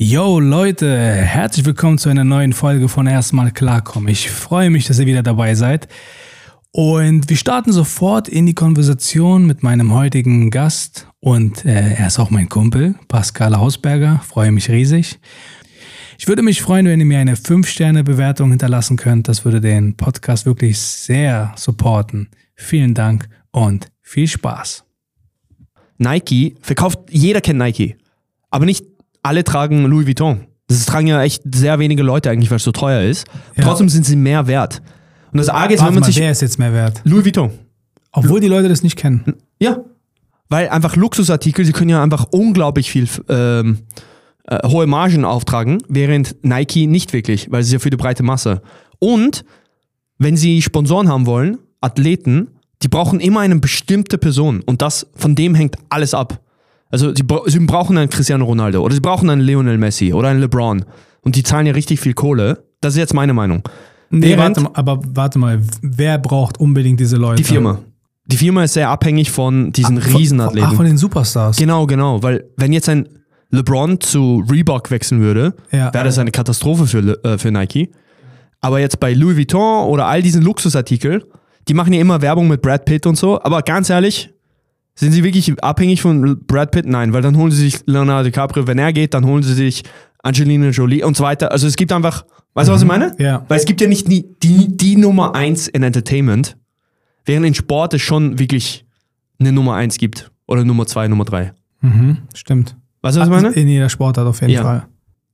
[0.00, 4.08] Yo Leute, herzlich willkommen zu einer neuen Folge von Erstmal klarkommen.
[4.08, 5.88] Ich freue mich, dass ihr wieder dabei seid.
[6.70, 11.08] Und wir starten sofort in die Konversation mit meinem heutigen Gast.
[11.18, 14.20] Und äh, er ist auch mein Kumpel, Pascal Hausberger.
[14.24, 15.18] Freue mich riesig.
[16.16, 19.26] Ich würde mich freuen, wenn ihr mir eine 5-Sterne-Bewertung hinterlassen könnt.
[19.26, 22.28] Das würde den Podcast wirklich sehr supporten.
[22.54, 24.84] Vielen Dank und viel Spaß.
[25.96, 27.96] Nike verkauft, jeder kennt Nike,
[28.48, 28.84] aber nicht
[29.22, 30.46] alle tragen Louis Vuitton.
[30.68, 33.26] Das tragen ja echt sehr wenige Leute eigentlich, weil es so teuer ist.
[33.56, 33.64] Ja.
[33.64, 34.82] Trotzdem sind sie mehr wert.
[35.32, 37.00] Und das Arge ist, Warte wenn man mal, sich wer ist jetzt mehr wert?
[37.04, 37.50] Louis Vuitton.
[38.12, 39.34] Obwohl die Leute das nicht kennen.
[39.60, 39.78] Ja.
[40.48, 43.80] Weil einfach Luxusartikel, sie können ja einfach unglaublich viel ähm,
[44.44, 48.62] äh, hohe Margen auftragen, während Nike nicht wirklich, weil sie ja für die breite Masse.
[48.98, 49.44] Und
[50.18, 52.48] wenn sie Sponsoren haben wollen, Athleten,
[52.82, 56.40] die brauchen immer eine bestimmte Person und das von dem hängt alles ab.
[56.90, 60.40] Also sie, sie brauchen einen Cristiano Ronaldo oder sie brauchen einen Lionel Messi oder einen
[60.40, 60.84] LeBron
[61.22, 62.64] und die zahlen ja richtig viel Kohle.
[62.80, 63.62] Das ist jetzt meine Meinung.
[64.10, 67.42] Nee, Während- warte mal, aber warte mal, wer braucht unbedingt diese Leute?
[67.42, 67.78] Die Firma.
[68.26, 70.70] Die Firma ist sehr abhängig von diesen Von- Riesenathleten.
[70.72, 71.56] Ach, von den Superstars.
[71.56, 73.08] Genau, genau, weil wenn jetzt ein
[73.50, 75.92] LeBron zu Reebok wechseln würde, Ja.
[75.92, 77.90] wäre das eine Katastrophe für, äh, für Nike.
[78.60, 81.24] Aber jetzt bei Louis Vuitton oder all diesen Luxusartikel,
[81.68, 84.30] die machen ja immer Werbung mit Brad Pitt und so, aber ganz ehrlich,
[84.98, 86.84] sind sie wirklich abhängig von Brad Pitt?
[86.86, 89.84] Nein, weil dann holen sie sich Leonardo DiCaprio, wenn er geht, dann holen sie sich
[90.22, 91.52] Angelina Jolie und so weiter.
[91.52, 93.14] Also es gibt einfach, weißt du, was ich meine?
[93.18, 93.44] Ja.
[93.46, 96.56] Weil es gibt ja nicht die, die, die Nummer eins in Entertainment,
[97.24, 98.84] während in Sport es schon wirklich
[99.38, 100.32] eine Nummer eins gibt.
[100.48, 101.52] Oder Nummer zwei, Nummer drei.
[101.80, 102.74] Mhm, stimmt.
[103.02, 103.50] Weißt du, was ich meine?
[103.50, 104.62] In jeder Sportart auf jeden Ja.
[104.62, 104.86] Fall.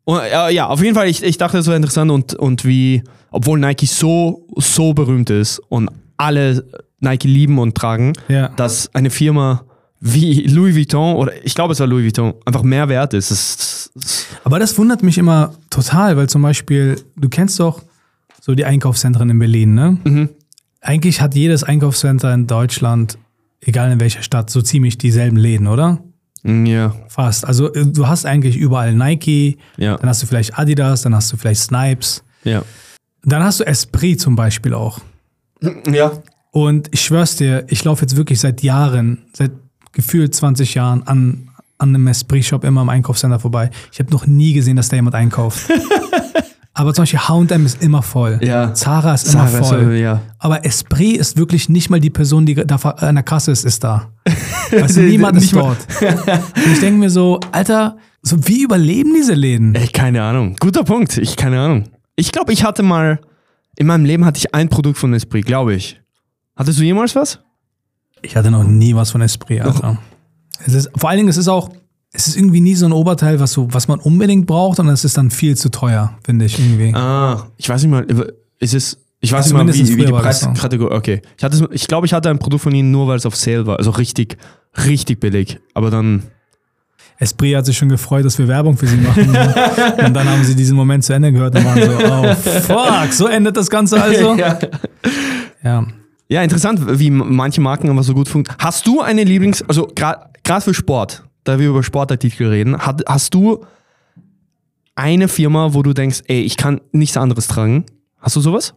[0.04, 3.02] Und, ja, ja, auf jeden Fall, ich, ich dachte, das war interessant und, und wie,
[3.30, 6.66] obwohl Nike so, so berühmt ist und alle
[7.04, 8.48] Nike lieben und tragen, Ja.
[8.48, 9.64] dass eine Firma
[10.00, 13.30] wie Louis Vuitton oder ich glaube, es war Louis Vuitton, einfach mehr wert ist.
[13.30, 17.82] Das, das, Aber das wundert mich immer total, weil zum Beispiel, du kennst doch
[18.40, 19.96] so die Einkaufszentren in Berlin, ne?
[20.04, 20.28] Mhm.
[20.82, 23.16] Eigentlich hat jedes Einkaufscenter in Deutschland,
[23.62, 26.00] egal in welcher Stadt, so ziemlich dieselben Läden, oder?
[26.46, 27.46] ja, Fast.
[27.46, 31.32] Also äh, du hast eigentlich überall Nike, ja, dann hast du vielleicht Adidas, dann hast
[31.32, 32.60] du vielleicht Snipes, ja.
[33.22, 34.98] dann hast du Esprit zum Beispiel auch.
[35.90, 36.12] Ja.
[36.54, 39.50] Und ich schwör's dir, ich laufe jetzt wirklich seit Jahren, seit
[39.90, 41.48] gefühlt 20 Jahren an,
[41.78, 43.70] an einem Esprit-Shop immer am Einkaufscenter vorbei.
[43.90, 45.68] Ich habe noch nie gesehen, dass da jemand einkauft.
[46.72, 48.38] Aber zum Beispiel H&M ist immer voll.
[48.40, 48.72] Ja.
[48.72, 49.84] Zara ist immer Zara ist voll.
[49.84, 50.20] so, ja.
[50.38, 53.82] Aber Esprit ist wirklich nicht mal die Person, die da an der Kasse ist, ist
[53.82, 54.12] da.
[54.70, 55.78] Weißt du, niemand ist dort.
[56.00, 59.74] Und ich denke mir so, Alter, so wie überleben diese Läden?
[59.74, 60.54] Ey, keine Ahnung.
[60.60, 61.18] Guter Punkt.
[61.18, 61.84] Ich keine Ahnung.
[62.14, 63.18] Ich glaube, ich hatte mal,
[63.74, 66.00] in meinem Leben hatte ich ein Produkt von Esprit, glaube ich.
[66.56, 67.40] Hattest du jemals was?
[68.22, 69.98] Ich hatte noch nie was von Esprit, Alter.
[70.64, 71.70] Es ist, vor allen Dingen, es ist auch,
[72.12, 75.04] es ist irgendwie nie so ein Oberteil, was, so, was man unbedingt braucht und es
[75.04, 76.94] ist dann viel zu teuer, finde ich irgendwie.
[76.94, 78.06] Ah, ich weiß nicht mal,
[78.60, 80.12] ist es, ich weiß Also nicht mal, wie, wie die.
[80.12, 81.22] Preiskategorie, okay.
[81.36, 83.66] Ich, hatte, ich glaube, ich hatte ein Produkt von ihnen nur, weil es auf Sale
[83.66, 84.38] war, also richtig,
[84.86, 85.58] richtig billig.
[85.74, 86.22] Aber dann,
[87.18, 89.28] Esprit hat sich schon gefreut, dass wir Werbung für sie machen.
[90.06, 93.26] und dann haben sie diesen Moment zu Ende gehört und waren so, oh fuck, so
[93.26, 94.34] endet das Ganze also?
[94.36, 94.58] ja.
[95.62, 95.86] Ja.
[96.34, 98.64] Ja, interessant, wie manche Marken aber so gut funktionieren.
[98.64, 103.34] Hast du eine Lieblings-, also gerade für Sport, da wir über Sportartikel reden, hat, hast
[103.34, 103.64] du
[104.96, 107.84] eine Firma, wo du denkst, ey, ich kann nichts anderes tragen?
[108.18, 108.74] Hast du sowas?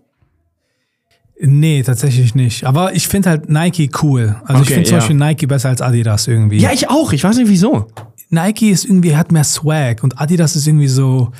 [1.40, 2.64] Nee, tatsächlich nicht.
[2.64, 4.36] Aber ich finde halt Nike cool.
[4.46, 5.00] Also ich Okay, finde zum ja.
[5.00, 6.58] Beispiel Nike besser als Adidas irgendwie.
[6.58, 7.12] Ja, ich auch.
[7.12, 7.88] Ich weiß nicht wieso.
[8.30, 11.32] Nike ist irgendwie, hat mehr Swag und Adidas ist irgendwie so,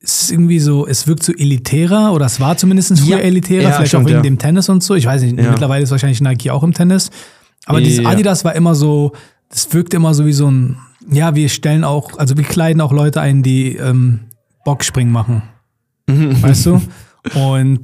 [0.00, 3.24] es ist irgendwie so, es wirkt so elitärer oder es war zumindest früher Ja.
[3.24, 4.22] elitärer, Ja, vielleicht stimmt, auch wegen ja.
[4.22, 4.94] dem Tennis und so.
[4.94, 7.10] Ich weiß nicht, mittlerweile ist wahrscheinlich Nike auch im Tennis.
[7.66, 8.06] Aber dieses.
[8.06, 9.12] Adidas war immer so,
[9.50, 10.76] das wirkt immer so wie so ein,
[11.10, 14.20] ja, wir stellen auch, also wir kleiden auch Leute ein, die ähm,
[14.64, 15.42] Boxspringen machen.
[16.06, 16.80] Weißt du?
[17.34, 17.80] Und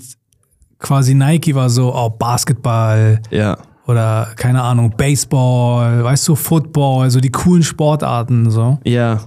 [0.78, 3.58] quasi Nike war so, oh, Basketball, Ja.
[3.86, 8.78] oder keine Ahnung, Baseball, weißt du, Football, so die coolen Sportarten so.
[8.84, 9.20] Ja.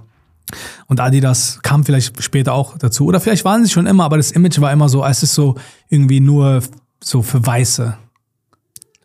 [0.88, 3.06] Und Adidas kam vielleicht später auch dazu.
[3.06, 5.56] Oder vielleicht waren sie schon immer, aber das Image war immer so, es ist so
[5.90, 6.62] irgendwie nur
[7.04, 7.98] so für Weiße.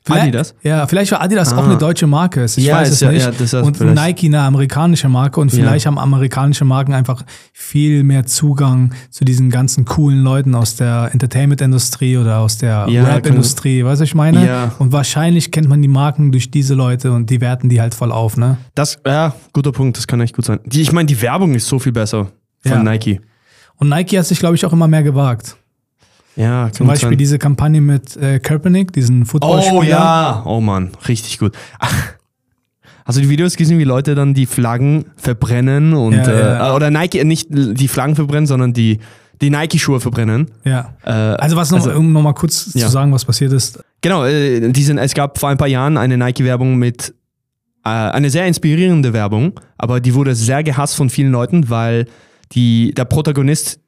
[0.04, 0.54] Vielleicht- Adidas?
[0.62, 1.66] Ja, vielleicht war Adidas auch Ah.
[1.66, 2.44] eine deutsche Marke.
[2.44, 3.22] Ich Ja, weiß es ja- nicht.
[3.24, 7.22] ja, das ist und vielleicht- Nike eine amerikanische Marke und vielleicht haben amerikanische Marken einfach
[7.52, 13.84] viel mehr Zugang zu diesen ganzen coolen Leuten aus der Entertainment-Industrie oder aus der Rap-Industrie,
[13.84, 14.72] weißt du, ich meine?
[14.78, 18.10] Und wahrscheinlich kennt man die Marken durch diese Leute und die werten die halt voll
[18.12, 18.56] auf, ne?
[18.74, 20.58] Das, ja, guter Punkt, das kann echt gut sein.
[20.64, 22.28] Die, ich meine, die Werbung ist so viel besser
[22.66, 22.82] von.
[22.84, 23.20] Nike.
[23.76, 25.56] Und Nike hat sich, glaube ich, auch immer mehr gewagt.
[26.36, 27.18] Ja, Zum Beispiel sein.
[27.18, 29.78] diese Kampagne mit äh, Kaepernick, diesen Footballspieler.
[29.78, 31.54] Oh ja, oh Mann, richtig gut.
[31.78, 31.94] Ach,
[33.04, 36.70] Hast du die Videos gesehen, wie Leute dann die Flaggen verbrennen und Ja, ja.
[36.70, 39.00] Äh, oder Nike nicht die Flaggen verbrennen, sondern die
[39.40, 40.52] die Nike-Schuhe verbrennen.
[40.64, 40.94] Ja.
[41.04, 42.86] Äh, Also was noch, also- um noch mal kurz Ja.
[42.86, 43.82] zu sagen, was passiert ist.
[44.00, 47.12] Genau, äh, diesen, es gab vor ein paar Jahren eine Nike-Werbung mit,
[47.84, 52.06] äh, eine sehr inspirierende Werbung, aber die wurde sehr gehasst von vielen Leuten, weil
[52.52, 53.80] die, der Protagonist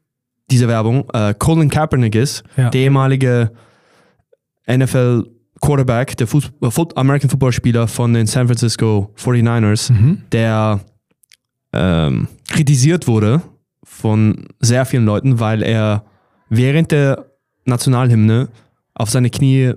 [0.50, 2.70] dieser Werbung äh, Colin Kaepernick ist, Ja.
[2.70, 3.50] der ehemalige
[4.66, 5.24] NFL
[5.60, 10.22] Quarterback, der Fuß, äh, American Football Spieler von den San Francisco 49ers, Mhm.
[10.32, 10.80] der
[11.72, 13.42] ähm, kritisiert wurde
[13.82, 16.04] von sehr vielen Leuten, weil er
[16.48, 17.26] während der
[17.64, 18.48] Nationalhymne
[18.94, 19.72] auf seine Knie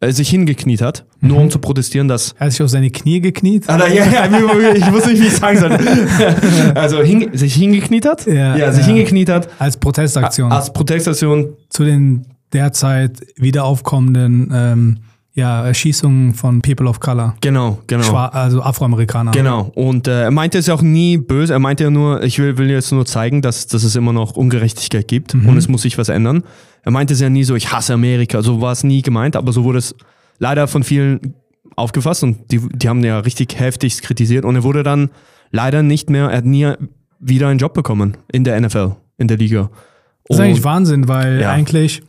[0.00, 1.42] äh, sich hingekniet hat, nur Mhm.
[1.44, 3.68] um zu protestieren, dass Er hat sich auf seine Knie gekniet.
[3.68, 5.78] Ah, ja, ja, ich wusste nicht, wie ich sagen soll.
[6.74, 8.26] Also hing, sich hingekniet hat?
[8.26, 8.86] Ja, sich ja.
[8.92, 9.48] hingekniet hat.
[9.58, 11.48] Als Protestaktion Als Protestation.
[11.68, 14.96] zu den derzeit wieder aufkommenden ähm,
[15.32, 17.36] ja, Erschießungen von People of Color.
[17.40, 18.02] Genau, genau.
[18.02, 19.30] Schwa also Afroamerikaner.
[19.30, 19.70] Genau.
[19.76, 21.52] Und äh, er meinte es auch nie böse.
[21.52, 24.32] Er meinte ja nur, ich will, will jetzt nur zeigen, dass, dass es immer noch
[24.36, 25.48] Ungerechtigkeit gibt Mhm.
[25.48, 26.42] und es muss sich was ändern.
[26.82, 28.42] Er meinte es ja nie so, ich hasse Amerika.
[28.42, 29.94] So war es nie gemeint, aber so wurde es
[30.38, 31.34] leider von vielen
[31.76, 35.10] aufgefasst und die, die haben ja richtig heftig kritisiert und er wurde dann
[35.50, 36.72] leider nicht mehr, er hat nie
[37.18, 39.70] wieder einen Job bekommen in der NFL, in der Liga.
[40.24, 41.50] Das ist Und- eigentlich Wahnsinn, weil Ja.
[41.52, 42.02] eigentlich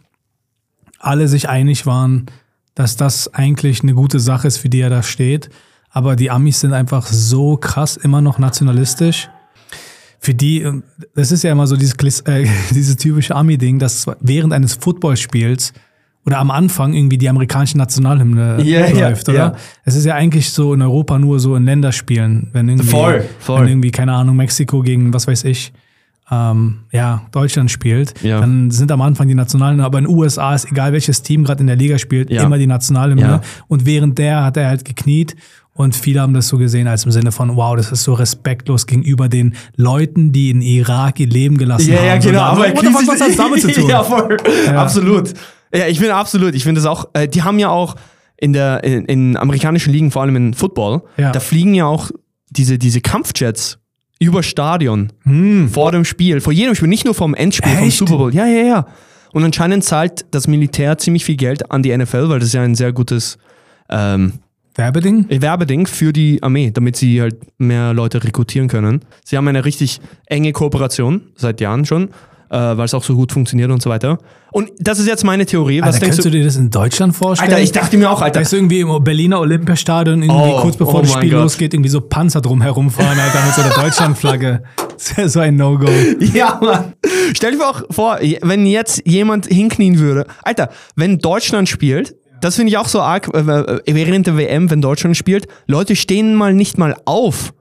[0.99, 2.27] alle sich einig waren,
[2.75, 5.49] dass das eigentlich eine gute Sache ist, für die er da steht.
[5.89, 9.29] Aber die Amis sind einfach so krass immer noch nationalistisch.
[10.23, 10.83] Für die, ähm,
[11.15, 15.73] das ist ja immer so dieses, äh, dieses typische Ami-Ding, dass während eines Footballspiels
[16.27, 19.37] oder am Anfang irgendwie die amerikanische Nationalhymne ja, läuft, oder?
[19.37, 19.55] ja.
[19.83, 23.61] Es ist ja eigentlich so in Europa nur so in Länderspielen, wenn irgendwie, Voll, voll.
[23.61, 25.73] wenn irgendwie, keine Ahnung, Mexiko gegen, was weiß ich,
[26.29, 28.39] ähm, ja, Deutschland spielt, Ja.
[28.39, 31.61] dann sind am Anfang die Nationalhymne, aber in den USA ist egal welches Team gerade
[31.61, 32.43] in der Liga spielt, Ja.
[32.43, 33.21] immer die Nationalhymne.
[33.23, 33.41] Ja.
[33.67, 35.35] Und während der hat er halt gekniet
[35.73, 38.85] und viele haben das so gesehen als im Sinne von, wow, das ist so respektlos
[38.87, 42.05] gegenüber den Leuten, die in Irak ihr Leben gelassen Ja, haben.
[42.07, 42.41] ja, genau.
[42.41, 43.89] Aber er what the fuck, was hat das damit zu tun?
[43.89, 44.37] ja, voll.
[44.75, 45.33] Absolut.
[45.73, 46.53] Ja, ich finde absolut.
[46.55, 47.95] Ich finde das auch, äh, die haben ja auch
[48.37, 51.31] in der, in, in amerikanischen Ligen, vor allem in Football, Ja.
[51.31, 52.11] da fliegen ja auch
[52.49, 53.77] diese, diese Kampfjets
[54.19, 55.69] über Stadion Hm.
[55.69, 57.97] vor dem Spiel, vor jedem Spiel, nicht nur vom Endspiel, vom Echt?
[57.97, 58.35] Super Bowl.
[58.35, 58.87] Ja, ja, ja.
[59.31, 62.61] Und anscheinend zahlt das Militär ziemlich viel Geld an die NFL, weil das ist ja
[62.61, 63.37] ein sehr gutes
[63.89, 64.33] ähm,
[64.75, 65.25] Werbeding?
[65.29, 69.01] Werbeding für die Armee, damit sie halt mehr Leute rekrutieren können.
[69.25, 72.09] Sie haben eine richtig enge Kooperation seit Jahren schon,
[72.49, 74.17] äh, weil es auch so gut funktioniert und so weiter.
[74.53, 75.79] Und das ist jetzt meine Theorie.
[75.81, 76.29] Was Alter, denkst könntest du?
[76.31, 77.51] du dir das in Deutschland vorstellen?
[77.51, 78.39] Alter, ich dachte mir auch, Alter.
[78.41, 81.41] Weißt du, irgendwie im Berliner Olympiastadion, irgendwie Oh, kurz bevor oh das Spiel Gott.
[81.41, 84.63] losgeht, irgendwie so Panzer drum herumfahren, Alter, mit so einer Deutschlandflagge.
[85.01, 85.89] Das wäre so ein No-Go.
[86.31, 86.93] Ja, Mann.
[87.33, 90.27] Stell dir auch vor, wenn jetzt jemand hinknien würde.
[90.43, 94.69] Alter, wenn Deutschland spielt, das finde ich auch so arg, äh, äh, während der WM,
[94.69, 97.53] wenn Deutschland spielt, Leute stehen mal nicht mal auf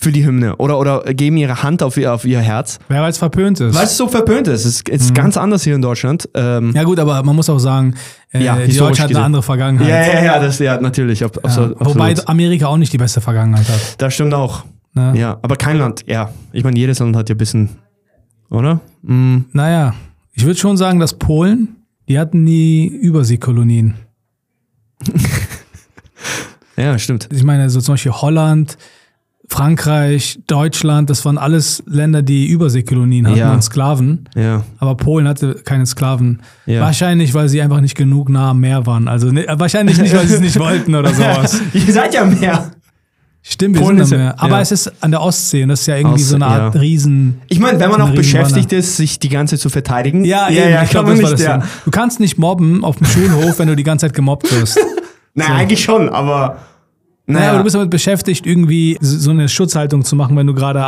[0.00, 2.78] für die Hymne oder, oder geben ihre Hand auf ihr, auf ihr Herz.
[2.88, 3.74] Wer weil es verpönt ist.
[3.74, 4.64] Weil es so verpönt ist.
[4.64, 6.28] Es ist, ist ganz anders hier in Deutschland.
[6.34, 7.94] Ähm, Ja gut, aber man muss auch sagen,
[8.32, 9.88] äh, Ja, die Deutsche hat eine andere Vergangenheit.
[9.88, 11.24] Ja, ja, ja, das ja natürlich.
[11.24, 11.42] Ab, Ja.
[11.42, 12.14] absolut, Wobei.
[12.26, 13.96] Amerika auch nicht die beste Vergangenheit hat.
[14.00, 14.64] Das stimmt auch.
[14.94, 15.14] Ne?
[15.16, 16.30] Ja, aber kein Land, ja.
[16.52, 17.70] Ich meine, jedes Land hat ja ein bisschen,
[18.50, 18.80] oder?
[19.02, 19.94] Mm, Naja,
[20.32, 21.74] ich würde schon sagen, dass Polen,
[22.08, 23.94] die hatten nie Überseekolonien.
[26.76, 27.28] ja, stimmt.
[27.32, 28.76] Ich meine, so zum Beispiel Holland,
[29.50, 33.52] Frankreich, Deutschland, das waren alles Länder, die Überseekolonien hatten Ja.
[33.54, 34.28] und Sklaven.
[34.34, 34.64] Ja.
[34.78, 36.42] Aber Polen hatte keine Sklaven.
[36.66, 36.82] Ja.
[36.82, 39.08] Wahrscheinlich, weil sie einfach nicht genug nah am Meer waren.
[39.08, 41.60] Also ne, wahrscheinlich nicht, weil sie es nicht wollten oder sowas.
[41.72, 42.72] Ihr seid ja mehr.
[43.50, 44.34] Stimmt, wir Polen sind ja- Meer.
[44.42, 44.60] Aber ja.
[44.60, 46.80] es ist an der Ostsee und das ist ja irgendwie Aus- so eine Art ja.
[46.80, 47.40] Riesen.
[47.48, 50.24] Ich meine, wenn man so auch beschäftigt ist, sich die ganze Zeit zu verteidigen.
[50.24, 51.40] Ja, ja, eben, ja ich glaube, man das war nicht.
[51.40, 51.58] das Ja.
[51.58, 51.68] Ding.
[51.86, 54.78] Du kannst nicht mobben auf dem Schulhof, wenn du die ganze Zeit gemobbt wirst.
[55.34, 56.58] Nein, eigentlich schon, aber.
[57.26, 60.54] Naja, Naja, aber du bist damit beschäftigt, irgendwie so eine Schutzhaltung zu machen, wenn du
[60.54, 60.80] gerade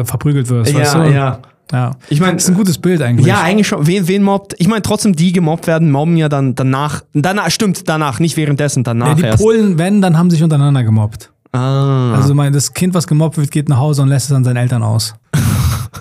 [0.00, 0.74] äh, verprügelt wirst.
[0.74, 1.10] weißt ja, du?
[1.12, 1.38] ja.
[1.72, 1.90] ja.
[2.10, 3.26] Ich meine, Das ist ein gutes Bild eigentlich.
[3.26, 3.86] ja, eigentlich schon.
[3.86, 4.54] Wen, wen mobbt?
[4.58, 7.02] Ich meine, trotzdem, die gemobbt werden, mobben ja dann danach.
[7.14, 9.42] Danach, stimmt, danach, nicht währenddessen, danach Ja, die erst.
[9.42, 11.30] Polen, wenn, dann haben sich untereinander gemobbt.
[11.56, 12.14] Ah.
[12.14, 14.56] Also mein, das Kind, was gemobbt wird, geht nach Hause und lässt es an seinen
[14.56, 15.14] Eltern aus.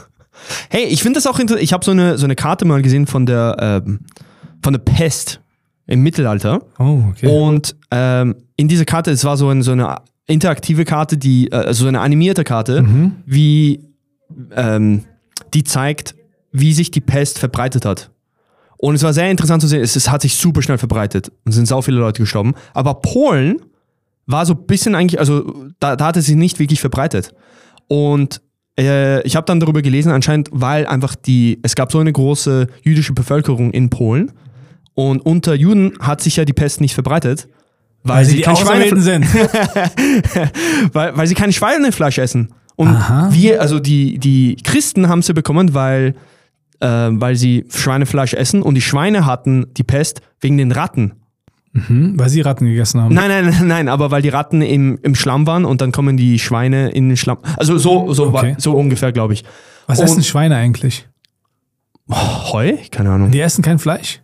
[0.70, 1.64] Hey, ich finde das auch interessant.
[1.64, 4.02] Ich habe so eine, so eine Karte mal gesehen von der, ähm,
[4.62, 5.40] von der Pest
[5.88, 6.60] im Mittelalter.
[6.80, 7.28] Oh, okay.
[7.28, 9.96] Und ähm, in dieser Karte, es war so, ein, so eine
[10.28, 13.14] interaktive Karte, die, äh, so eine animierte Karte, Mhm.
[13.26, 13.86] wie
[14.52, 15.06] ähm,
[15.54, 16.16] die zeigt,
[16.52, 18.12] wie sich die Pest verbreitet hat.
[18.78, 21.30] Und es war sehr interessant zu sehen, es, es hat sich super schnell verbreitet.
[21.46, 22.54] Und es sind sau viele Leute gestorben.
[22.74, 23.62] Aber Polen
[24.28, 27.34] war so ein bisschen eigentlich, also da, da hat es sich nicht wirklich verbreitet.
[27.88, 28.42] Und
[28.80, 32.68] äh, ich habe dann darüber gelesen, anscheinend, weil einfach die, es gab so eine große
[32.84, 34.32] jüdische Bevölkerung in Polen.
[34.94, 37.48] Und unter Juden hat sich ja die Pest nicht verbreitet,
[38.06, 39.26] weil, Weil sie sie die kein Auserwählten sind.
[40.94, 42.54] weil, weil sie kein Schweinefleisch essen.
[42.76, 43.30] Und Aha.
[43.32, 46.14] wir, also die, die Christen haben sie bekommen, weil,
[46.82, 51.14] äh, weil sie Schweinefleisch essen und die Schweine hatten die Pest wegen den Ratten.
[51.88, 53.14] Hm, weil sie Ratten gegessen haben.
[53.14, 56.16] Nein, nein, nein, nein, aber weil die Ratten im, im Schlamm waren und dann kommen
[56.16, 57.40] die Schweine in den Schlamm.
[57.58, 58.56] Also so, so, Okay.
[58.58, 59.44] so ungefähr, glaube ich.
[59.88, 61.08] Was Und- essen Schweine eigentlich?
[62.10, 62.74] Heu?
[62.92, 63.32] Keine Ahnung.
[63.32, 64.22] Die essen kein Fleisch?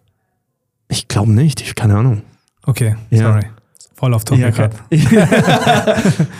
[0.87, 2.21] Ich glaube nicht, ich keine Ahnung.
[2.65, 3.23] Okay, Ja.
[3.33, 3.45] sorry.
[3.95, 4.73] Voll auf Topic grad.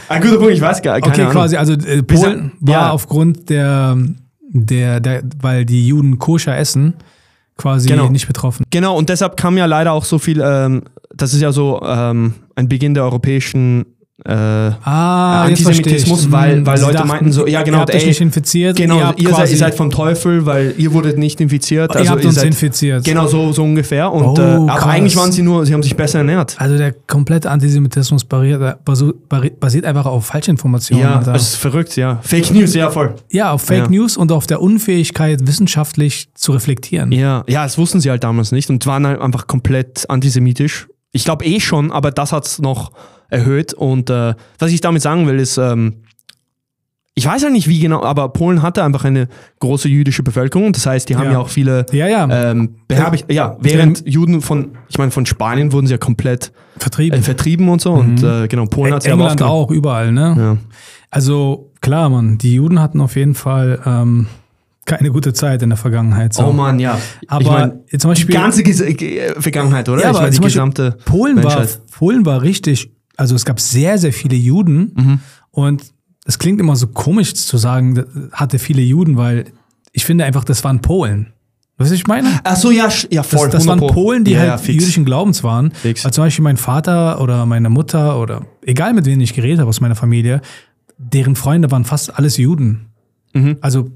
[0.10, 1.34] Ein guter Punkt, ich weiß gar keine Okay, Ahnung.
[1.34, 2.90] quasi, also äh, Polen war ja.
[2.92, 3.98] aufgrund der,
[4.50, 6.96] der, der, weil die Juden koscher essen,
[7.58, 8.10] quasi Genau.
[8.10, 8.64] nicht betroffen.
[8.72, 12.34] Genau, und deshalb kam ja leider auch so viel, ähm, das ist ja so ähm,
[12.56, 13.86] ein Beginn der europäischen
[14.26, 15.66] äh, Ah, ich.
[15.66, 18.78] Antisemitismus, weil, weil sie Leute dachten, meinten so, ja genau, ihr habt ey, nicht infiziert.
[18.78, 21.92] genau, ihr, ihr, seid, ihr seid vom Teufel, weil ihr wurdet nicht infiziert.
[21.94, 23.04] ihr Also habt ihr uns seid, infiziert.
[23.04, 24.12] Genau so, so ungefähr.
[24.12, 24.86] Und, Oh, äh, aber krass.
[24.86, 26.56] eigentlich waren sie nur, sie haben sich besser ernährt.
[26.60, 29.16] Also der komplette Antisemitismus basiert, basiert
[29.60, 31.04] basiert einfach auf Falschinformationen.
[31.04, 31.34] Ja, Alter.
[31.34, 32.20] das ist verrückt, ja.
[32.22, 33.16] Fake News, ja, voll.
[33.32, 33.90] ja, auf Fake Ja.
[33.90, 37.12] News und auf der Unfähigkeit, wissenschaftlich zu reflektieren.
[37.12, 40.88] Ja, ja, das wussten sie halt damals nicht und waren halt einfach komplett antisemitisch.
[41.12, 42.92] Ich glaube eh schon, aber das hat's noch
[43.30, 43.74] erhöht.
[43.74, 45.96] Und äh, was ich damit sagen will, ist, ähm,
[47.14, 49.28] ich weiß ja nicht wie genau, aber Polen hatte einfach eine
[49.60, 50.72] große jüdische Bevölkerung.
[50.72, 51.32] Das heißt, die haben Ja.
[51.34, 53.32] ja, auch viele Ja, ja, ähm, beherbergt.
[53.32, 57.20] Ja, während Juden von, ich meine, von Spanien wurden sie ja komplett vertrieben.
[57.20, 57.92] äh, vertrieben und so.
[57.92, 59.64] Und äh, genau, Polen hat sie aber England aufgenommen.
[59.66, 60.58] auch, überall, ne?
[61.10, 64.28] Also klar, Mann, die Juden hatten auf jeden Fall ähm,
[64.98, 66.34] keine gute Zeit in der Vergangenheit.
[66.34, 66.46] So.
[66.48, 67.00] Oh Mann, ja.
[67.28, 70.02] Aber ich mein, zum die Beispiel ganze Ges Ge- Vergangenheit, oder?
[70.02, 71.66] Ja, ich aber meine, die zum Beispiel gesamte Polen war.
[71.92, 75.20] Polen war richtig, also es gab sehr, sehr viele Juden Mhm.
[75.52, 75.84] und
[76.26, 79.46] es klingt immer so komisch zu sagen, das hatte viele Juden, weil
[79.92, 81.34] ich finde einfach, das waren Polen.
[81.78, 82.40] Weißt du, was ich meine?
[82.44, 83.50] Ach so, ja, ja Das, voll.
[83.50, 84.04] das waren 100 Pro.
[84.04, 85.72] Polen, die ja, halt ja, jüdischen Glaubens waren.
[85.72, 86.06] Fix.
[86.06, 89.70] Also zum Beispiel mein Vater oder meine Mutter oder egal mit wem ich geredet habe
[89.70, 90.42] aus meiner Familie,
[91.00, 92.90] deren Freunde waren fast alles Juden.
[93.34, 93.58] Mhm.
[93.62, 93.90] Also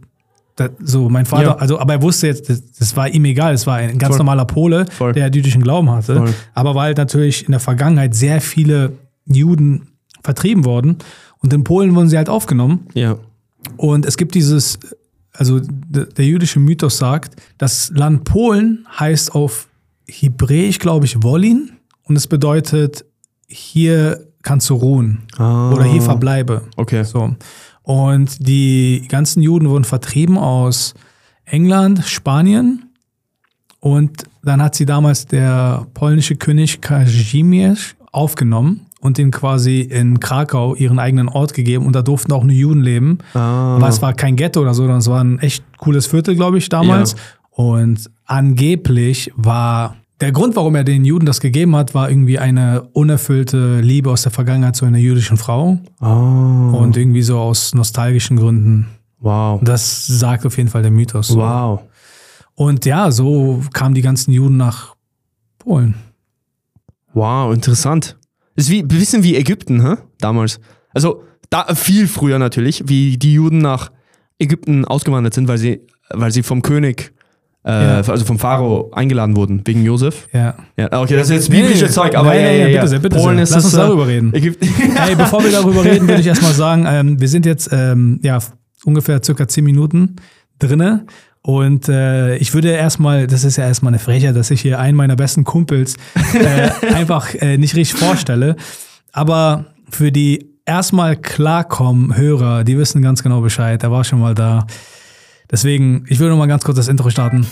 [0.56, 1.56] da, so mein Vater, Ja.
[1.58, 4.20] also aber er wusste jetzt, das, das war ihm egal, es war ein ganz Voll.
[4.20, 5.14] normaler Pole, Voll.
[5.14, 6.16] der jüdischen Glauben hatte.
[6.18, 6.34] Voll.
[6.54, 8.94] Aber weil halt natürlich in der Vergangenheit sehr viele
[9.26, 9.88] Juden
[10.24, 10.98] vertrieben wurden
[11.40, 12.88] und in Polen wurden sie halt aufgenommen.
[12.94, 13.18] Ja.
[13.78, 14.80] Und es gibt dieses,
[15.34, 19.68] also der jüdische Mythos sagt, das Land Polen heißt auf
[20.08, 21.72] Hebräisch, glaube ich, Wolin.
[22.04, 23.04] Und es bedeutet,
[23.48, 25.24] hier kannst du ruhen.
[25.38, 25.72] Ah.
[25.72, 26.62] Oder hier verbleibe.
[26.78, 27.04] Okay.
[27.04, 27.36] So.
[27.86, 30.96] Und die ganzen Juden wurden vertrieben aus
[31.46, 32.90] England, Spanien.
[33.80, 40.74] Und dann hat sie damals der polnische König Kazimierz aufgenommen und den quasi in Krakau
[40.74, 41.86] ihren eigenen Ort gegeben.
[41.86, 43.20] Und da durften auch nur Juden leben.
[43.36, 43.76] Ah.
[43.76, 46.58] Aber es war kein Ghetto oder so, sondern es war ein echt cooles Viertel, glaube
[46.58, 47.12] ich, damals.
[47.12, 47.18] Ja.
[47.52, 52.84] Und angeblich war der Grund, warum er den Juden das gegeben hat, war irgendwie eine
[52.94, 55.78] unerfüllte Liebe aus der Vergangenheit zu einer jüdischen Frau.
[56.00, 56.72] Ah.
[56.72, 58.88] Und irgendwie so aus nostalgischen Gründen.
[59.20, 59.62] Wow.
[59.64, 61.28] Das sagt auf jeden Fall der Mythos.
[61.28, 61.38] so.
[61.38, 61.82] Wow.
[62.56, 64.96] Und ja, so kamen die ganzen Juden nach
[65.60, 65.96] Polen.
[67.14, 68.18] Wow, interessant.
[68.56, 69.96] Das ist wie, ein bisschen wie Ägypten, hä?
[70.20, 70.60] damals.
[70.94, 73.92] Also da, viel früher natürlich, wie die Juden nach
[74.40, 77.14] Ägypten ausgewandert sind, weil sie, weil sie vom König,
[77.66, 77.96] äh, Ja.
[77.98, 80.28] also vom Pharao eingeladen wurden, wegen Josef.
[80.32, 80.56] Ja.
[80.78, 82.78] Ja, okay, das ist jetzt Nee, biblisches nee, Zeug, aber nee, ja, ja, ja.
[82.78, 83.44] bitte sehr, bitte Polen sehr.
[83.44, 84.32] ist Lass uns äh, darüber reden.
[84.96, 88.40] Hey, bevor wir darüber reden, will ich erstmal sagen, ähm, wir sind jetzt ähm, ja,
[88.86, 90.16] ungefähr circa zehn Minuten
[90.60, 91.06] drinne.
[91.42, 94.98] Und äh, ich würde erstmal, das ist ja erstmal eine Frechheit, dass ich hier einen
[94.98, 95.96] meiner besten Kumpels
[96.34, 98.56] äh, einfach äh, nicht richtig vorstelle.
[99.12, 103.82] Aber für die erstmal klarkommen Hörer, die wissen ganz genau Bescheid.
[103.84, 104.66] Der war schon mal da.
[105.52, 107.46] Deswegen, ich würde noch mal ganz kurz das Intro starten.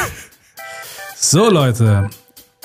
[1.16, 2.08] so, Leute.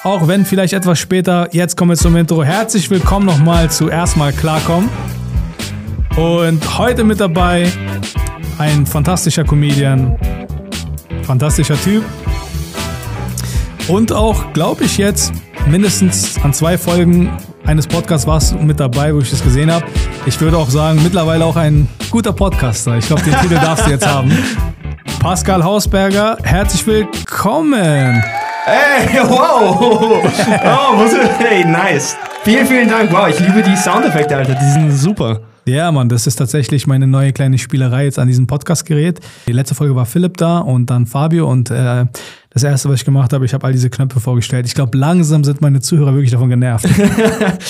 [0.03, 2.43] Auch wenn vielleicht etwas später, jetzt kommen wir zum Intro.
[2.43, 4.89] Herzlich willkommen nochmal zu Erstmal Klarkommen.
[6.15, 7.69] Und heute mit dabei
[8.57, 10.17] ein fantastischer Comedian,
[11.23, 12.03] fantastischer Typ.
[13.89, 15.33] Und auch, glaube ich, jetzt
[15.67, 17.31] mindestens an zwei Folgen
[17.65, 19.85] eines Podcasts warst du mit dabei, wo ich das gesehen habe.
[20.25, 22.97] Ich würde auch sagen, mittlerweile auch ein guter Podcaster.
[22.97, 24.31] Ich glaube, den Titel darfst du jetzt haben.
[25.19, 28.23] Pascal Hausberger, herzlich willkommen.
[28.65, 29.79] Hey, wow!
[29.81, 32.15] Oh, ich, hey, nice.
[32.43, 33.11] Vielen, vielen Dank.
[33.11, 34.55] Wow, ich liebe die Soundeffekte, Alter.
[34.55, 35.41] Die sind super.
[35.67, 39.19] Ja, Mann, das ist tatsächlich meine neue kleine Spielerei jetzt an diesem Podcast-Gerät.
[39.47, 42.05] Die letzte Folge war Philipp da und dann Fabio und äh,
[42.55, 44.65] Das erste, was ich gemacht habe, ich habe all diese Knöpfe vorgestellt.
[44.65, 46.87] Ich glaube, langsam sind meine Zuhörer wirklich davon genervt.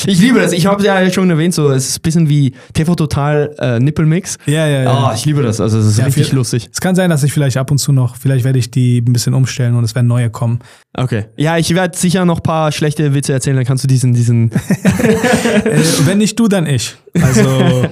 [0.05, 0.51] Ich liebe das.
[0.51, 4.37] Ich habe ja schon erwähnt, so es ist ein bisschen wie TV Total äh, Nippelmix.
[4.45, 5.09] Ja, ja, ja.
[5.09, 5.59] Oh, ich liebe das.
[5.59, 6.69] Also es ist Ja, richtig viel- lustig.
[6.71, 9.11] Es kann sein, dass ich vielleicht ab und zu noch, vielleicht werde ich die ein
[9.11, 10.59] bisschen umstellen und es werden neue kommen.
[10.95, 11.25] Okay.
[11.35, 14.51] Ja, ich werde sicher noch ein paar schlechte Witze erzählen, dann kannst du diesen, diesen.
[14.93, 16.95] äh, wenn nicht du, dann ich.
[17.23, 17.87] Also,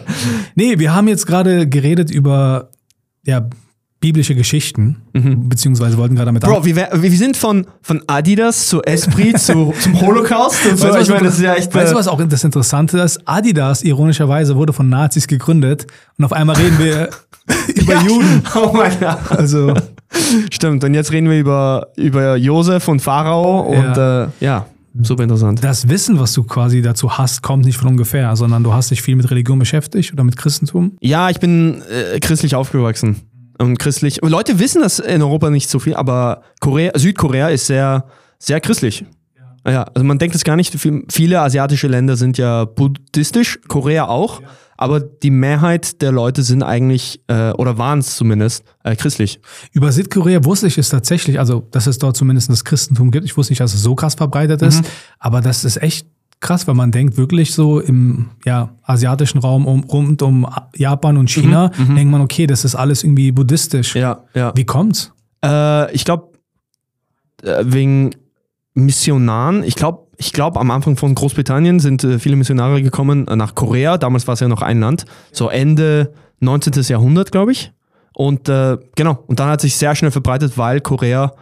[0.53, 2.69] nee, wir haben jetzt gerade geredet über
[3.25, 3.49] ja,
[4.03, 9.39] biblische Geschichten, beziehungsweise wollten gerade damit Bro, wir, wir sind von, von Adidas zu Esprit
[9.39, 10.89] zu, zum Holocaust und so.
[10.89, 11.73] Weißt du, ich meine, das ist ja echt.
[11.73, 13.21] weißt du, äh, was auch das Interessante ist?
[13.23, 17.11] Adidas, ironischerweise, wurde von Nazis gegründet und auf einmal reden wir
[17.75, 18.43] über Juden.
[18.55, 19.19] Oh mein Gott.
[19.29, 19.73] Also,
[20.51, 24.65] Stimmt, und jetzt reden wir über, über Josef und Pharao und ja, äh, ja
[25.01, 25.63] super interessant.
[25.63, 29.01] das Wissen, was du quasi dazu hast, kommt nicht von ungefähr, sondern du hast dich
[29.01, 30.97] viel mit Religion beschäftigt oder mit Christentum.
[30.99, 33.21] Ja, ich bin äh, christlich aufgewachsen.
[33.59, 34.19] Und christlich.
[34.21, 38.05] Leute wissen das in Europa nicht so viel, aber Korea, Südkorea ist sehr,
[38.39, 39.05] sehr christlich.
[39.65, 39.83] Ja.
[39.83, 40.73] also man denkt es gar nicht.
[40.77, 44.41] viel- Viele asiatische Länder sind ja buddhistisch, Korea auch.
[44.75, 49.39] Aber die Mehrheit der Leute sind eigentlich, äh, oder waren es zumindest, äh, christlich.
[49.71, 53.23] Über Südkorea wusste ich es tatsächlich, also dass es dort zumindest das Christentum gibt.
[53.23, 54.83] Ich wusste nicht, dass es so krass verbreitet ist,
[55.19, 56.07] aber das ist echt
[56.43, 60.45] krass, weil man denkt wirklich so im ja, asiatischen Raum um, rund um
[60.75, 63.95] Japan und China, denkt man, okay, das ist alles irgendwie buddhistisch.
[63.95, 64.51] Ja, ja.
[64.55, 65.11] Wie kommt's?
[65.43, 66.33] Äh, ich glaube,
[67.41, 68.11] äh, wegen
[68.75, 69.63] Missionaren.
[69.63, 73.55] Ich glaube, ich glaube, am Anfang von Großbritannien sind äh, viele Missionare gekommen äh, nach
[73.55, 73.97] Korea.
[73.97, 75.05] Damals war es ja noch ein Land.
[75.31, 76.73] So Ende 19.
[76.83, 77.71] Jahrhundert, glaube ich.
[78.13, 81.33] Und äh, genau, und dann hat sich sehr schnell verbreitet, weil Korea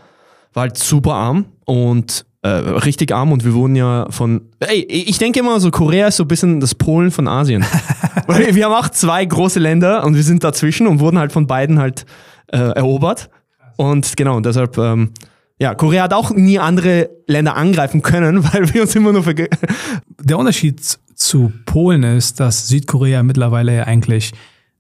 [0.54, 4.42] war halt super arm und äh, richtig arm und wir wurden ja von.
[4.60, 7.64] Ey, ich denke immer so, Korea ist so ein bisschen das Polen von Asien.
[8.28, 11.48] weil wir haben auch zwei große Länder und wir sind dazwischen und wurden halt von
[11.48, 12.06] beiden halt
[12.48, 13.30] äh, erobert.
[13.78, 15.12] Und genau, und deshalb, ähm,
[15.60, 19.50] ja, Korea hat auch nie andere Länder angreifen können, weil wir uns immer nur verge
[20.20, 20.82] Der Unterschied
[21.16, 24.32] zu Polen ist, dass Südkorea mittlerweile ja eigentlich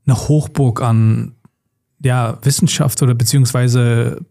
[0.07, 1.35] eine Hochburg an
[2.03, 4.25] ja, Wissenschaft oder beziehungsweise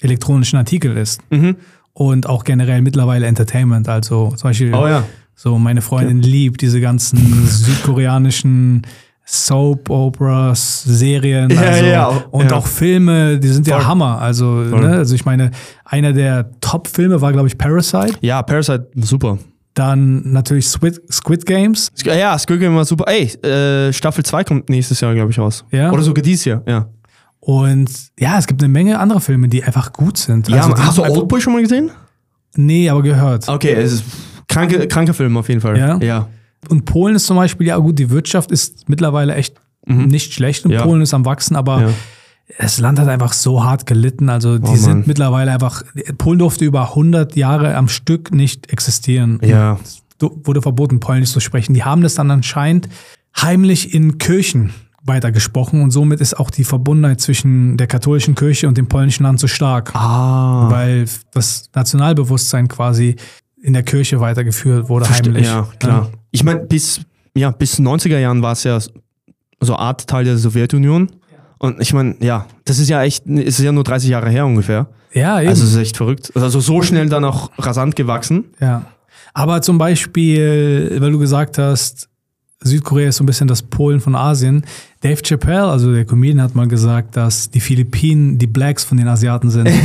[0.00, 1.20] elektronischen Artikel ist.
[1.30, 1.56] Mhm.
[1.92, 3.88] Und auch generell mittlerweile Entertainment.
[3.88, 5.04] Also zum Beispiel, Oh ja.
[5.34, 8.82] so meine Freundin liebt diese ganzen südkoreanischen
[9.24, 12.56] Soap-Operas, Serien Ja, also, ja, und ja.
[12.56, 13.86] auch Filme, die sind ja Voll.
[13.86, 14.20] Hammer.
[14.20, 15.50] Also, ne, also ich meine,
[15.84, 18.14] einer der Top-Filme war, glaube ich, Parasite.
[18.20, 19.38] Ja, Parasite, super.
[19.74, 21.92] Dann natürlich Squid, Squid Games.
[22.04, 23.04] Ja, Squid Game war super.
[23.06, 25.64] Ey, äh, Staffel 2 kommt nächstes Jahr, glaube ich, raus.
[25.70, 25.92] Ja.
[25.92, 26.86] Oder sogar dieses Jahr, ja.
[27.40, 30.48] Und ja, es gibt eine Menge anderer Filme, die einfach gut sind.
[30.48, 31.90] Ja, Also, hast du Oldboy schon mal gesehen?
[32.54, 33.48] Nee, aber gehört.
[33.48, 34.04] Okay, es ist
[34.48, 35.78] kranke, kranker Film auf jeden Fall.
[35.78, 35.98] Ja?
[35.98, 36.28] Ja.
[36.68, 39.54] Und Polen ist zum Beispiel, ja gut, die Wirtschaft ist mittlerweile echt
[39.86, 40.76] nicht schlecht und Mhm.
[40.76, 40.82] Ja.
[40.84, 41.88] Polen ist am Wachsen, aber Ja.
[42.58, 44.28] das Land hat einfach so hart gelitten.
[44.28, 44.76] Also die Oh, Mann.
[44.78, 45.82] sind mittlerweile einfach,
[46.18, 49.40] Polen durfte über 100 Jahre am Stück nicht existieren.
[49.42, 49.80] Ja.
[50.18, 51.72] Du- Wurde verboten, Polnisch zu sprechen.
[51.72, 52.88] Die haben das dann anscheinend
[53.40, 54.74] heimlich in Kirchen
[55.10, 59.40] weitergesprochen und somit ist auch die Verbundenheit zwischen der katholischen Kirche und dem polnischen Land
[59.40, 59.94] so stark.
[59.94, 60.70] Ah.
[60.70, 63.16] weil das Nationalbewusstsein quasi
[63.62, 65.46] in der Kirche weitergeführt wurde, heimlich.
[65.46, 66.10] Ja, klar.
[66.30, 67.00] Ich meine, bis,
[67.34, 68.78] ja, bis 90er Jahren war es ja
[69.60, 71.10] so Art Teil der Sowjetunion.
[71.58, 74.46] Und ich meine, ja, das ist ja echt, es ist ja nur 30 Jahre her
[74.46, 74.86] ungefähr.
[75.12, 75.50] Ja, eben.
[75.50, 76.32] Also es ist echt verrückt.
[76.34, 78.44] Also so schnell dann auch rasant gewachsen.
[78.60, 78.86] ja.
[79.32, 82.09] Aber zum Beispiel, weil du gesagt hast,
[82.62, 84.64] Südkorea ist so ein bisschen das Polen von Asien.
[85.00, 89.08] Dave Chappelle, also der Comedian, hat mal gesagt, dass die Philippinen die Blacks von den
[89.08, 89.68] Asiaten sind.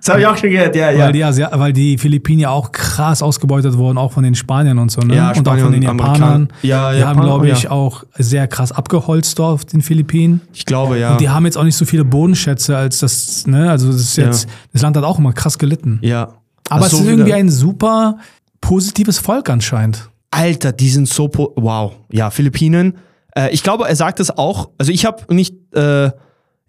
[0.00, 2.72] Das habe ich auch schon gehört, ja, Weil, die Asia weil die Philippinen ja auch
[2.72, 5.16] krass ausgebeutet wurden, auch von den Spaniern und so, ne?
[5.16, 6.22] Ja, und auch Spanier von den Japanern.
[6.22, 6.48] Amerikaner.
[6.62, 7.70] Ja, die haben, Japaner, glaube ich, ja.
[7.72, 10.40] auch sehr krass abgeholzt dort auf den Philippinen.
[10.54, 11.12] Ich glaube, ja.
[11.12, 13.70] Und die haben jetzt auch nicht so viele Bodenschätze als das, ne?
[13.70, 15.98] Also das ist jetzt, das Land hat auch immer krass gelitten.
[16.00, 16.28] ja.
[16.70, 18.18] Aber es ist so irgendwie wieder- ein super
[18.60, 20.08] positives Volk anscheinend.
[20.30, 21.92] Alter, die sind so, po wow.
[22.10, 22.98] Ja, Philippinen.
[23.36, 24.70] Äh, ich glaube, er sagt das auch.
[24.78, 26.10] Also ich habe nicht, äh,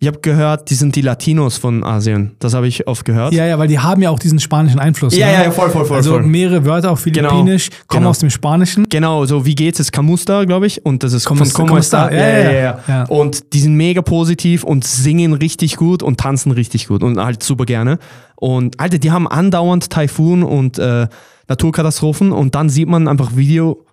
[0.02, 2.38] ich habe gehört, die sind die Latinos von Asien.
[2.40, 3.34] Das habe ich oft gehört.
[3.34, 5.14] Ja, ja, weil die haben ja auch diesen spanischen Einfluss.
[5.14, 5.34] Ja, ne?
[5.34, 6.24] ja, ja, voll, voll, voll, Also voll.
[6.24, 8.10] mehrere Wörter auf Philippinisch kommen genau.
[8.12, 8.88] aus dem Spanischen.
[8.88, 12.08] Genau, so wie geht's ist Kamusta, glaube ich, und das ist Como von como está.
[12.08, 12.14] está.
[12.14, 12.80] Ja, ja, ja.
[12.88, 13.04] Ja.
[13.10, 17.44] Und die sind mega positiv und singen richtig gut und tanzen richtig gut und halt
[17.44, 18.00] super gerne.
[18.38, 21.08] Und Alter, die haben andauernd Taifun und äh,
[21.50, 23.86] Naturkatastrophen und dann sieht man einfach Video,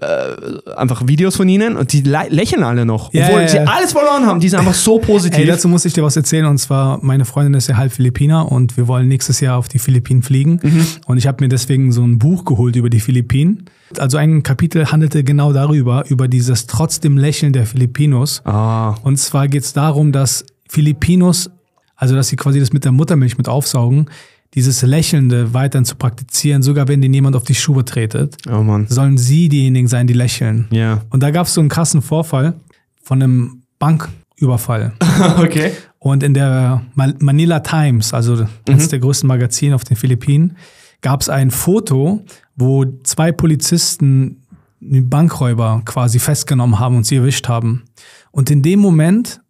[0.00, 3.56] äh, einfach Videos von ihnen und die lä- lächeln alle noch, Ja, obwohl ja, sie
[3.58, 3.64] ja.
[3.64, 4.40] alles verloren haben.
[4.40, 5.38] Die sind einfach so positiv.
[5.38, 6.46] Ey, dazu muss ich dir was erzählen.
[6.46, 9.78] Und zwar, meine Freundin ist ja halb Philippiner und wir wollen nächstes Jahr auf die
[9.78, 10.58] Philippinen fliegen.
[10.62, 10.86] Mhm.
[11.06, 13.66] Und ich habe mir deswegen so ein Buch geholt über die Philippinen.
[13.96, 18.42] Also ein Kapitel handelte genau darüber, über dieses trotzdem Lächeln der Filipinos.
[18.44, 21.50] ah, Und zwar geht es darum, dass Filipinos
[21.98, 24.10] also dass sie quasi das mit der Muttermilch mit aufsaugen,
[24.56, 28.86] dieses Lächelnde weiterhin zu praktizieren, sogar wenn denen jemand auf die Schuhe tretet, Oh Mann.
[28.88, 30.66] sollen sie diejenigen sein, die lächeln.
[30.70, 31.02] Ja.
[31.10, 32.54] Und da gab es so einen krassen Vorfall
[33.02, 34.92] von einem Banküberfall.
[35.38, 35.72] okay.
[35.98, 40.56] Und in der Ma- Manila Times, also eines der größten Magazine auf den Philippinen,
[41.02, 42.24] gab es ein Foto,
[42.56, 44.42] wo zwei Polizisten
[44.82, 47.84] einen Bankräuber quasi festgenommen haben und sie erwischt haben.
[48.30, 49.40] Und in dem Moment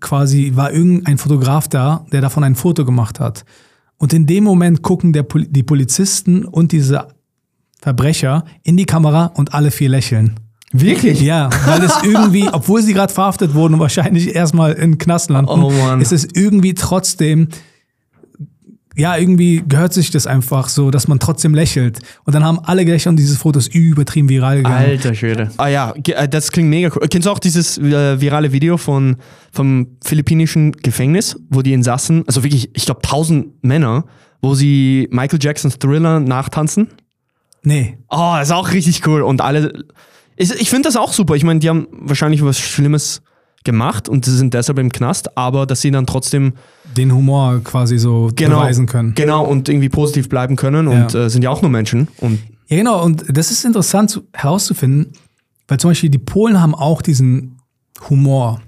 [0.00, 3.44] quasi war irgendein Fotograf da, der davon ein Foto gemacht hat.
[3.98, 7.08] Und in dem Moment gucken der, die Polizisten und diese
[7.80, 10.38] Verbrecher in die Kamera und alle vier lächeln.
[10.72, 11.20] Wirklich?
[11.20, 15.30] Ja, weil es irgendwie, obwohl sie gerade verhaftet wurden und wahrscheinlich erstmal in den Knast
[15.30, 17.48] landen, Oh ist es irgendwie trotzdem,
[18.98, 22.00] ja, irgendwie gehört sich das einfach so, dass man trotzdem lächelt.
[22.24, 24.74] Und dann haben alle gelächelt und dieses Foto ist übertrieben viral gegangen.
[24.74, 25.50] Alter Schwede.
[25.56, 27.06] Ah ja, äh, das klingt mega cool.
[27.08, 29.16] Kennst du auch dieses äh, virale Video von,
[29.52, 34.04] vom philippinischen Gefängnis, wo die Insassen, also wirklich, ich glaube, tausend Männer,
[34.42, 36.88] wo sie Michael Jacksons Thriller nachtanzen?
[37.62, 37.98] Nee.
[38.08, 39.22] Oh, das ist auch richtig cool.
[39.22, 39.84] Und alle.
[40.36, 41.36] Ich, ich finde das auch super.
[41.36, 43.22] Ich meine, die haben wahrscheinlich was Schlimmes
[43.64, 46.54] gemacht und sie sind deshalb im Knast, aber dass sie dann trotzdem
[46.96, 49.14] Den Humor quasi so genau, beweisen können.
[49.14, 51.24] Genau, und irgendwie positiv bleiben können und Ja.
[51.26, 52.08] äh, sind ja auch nur Menschen.
[52.18, 53.02] Und Ja, genau.
[53.04, 55.12] Und das ist interessant zu, herauszufinden,
[55.66, 57.58] weil zum Beispiel die Polen haben auch diesen
[58.08, 58.60] Humor.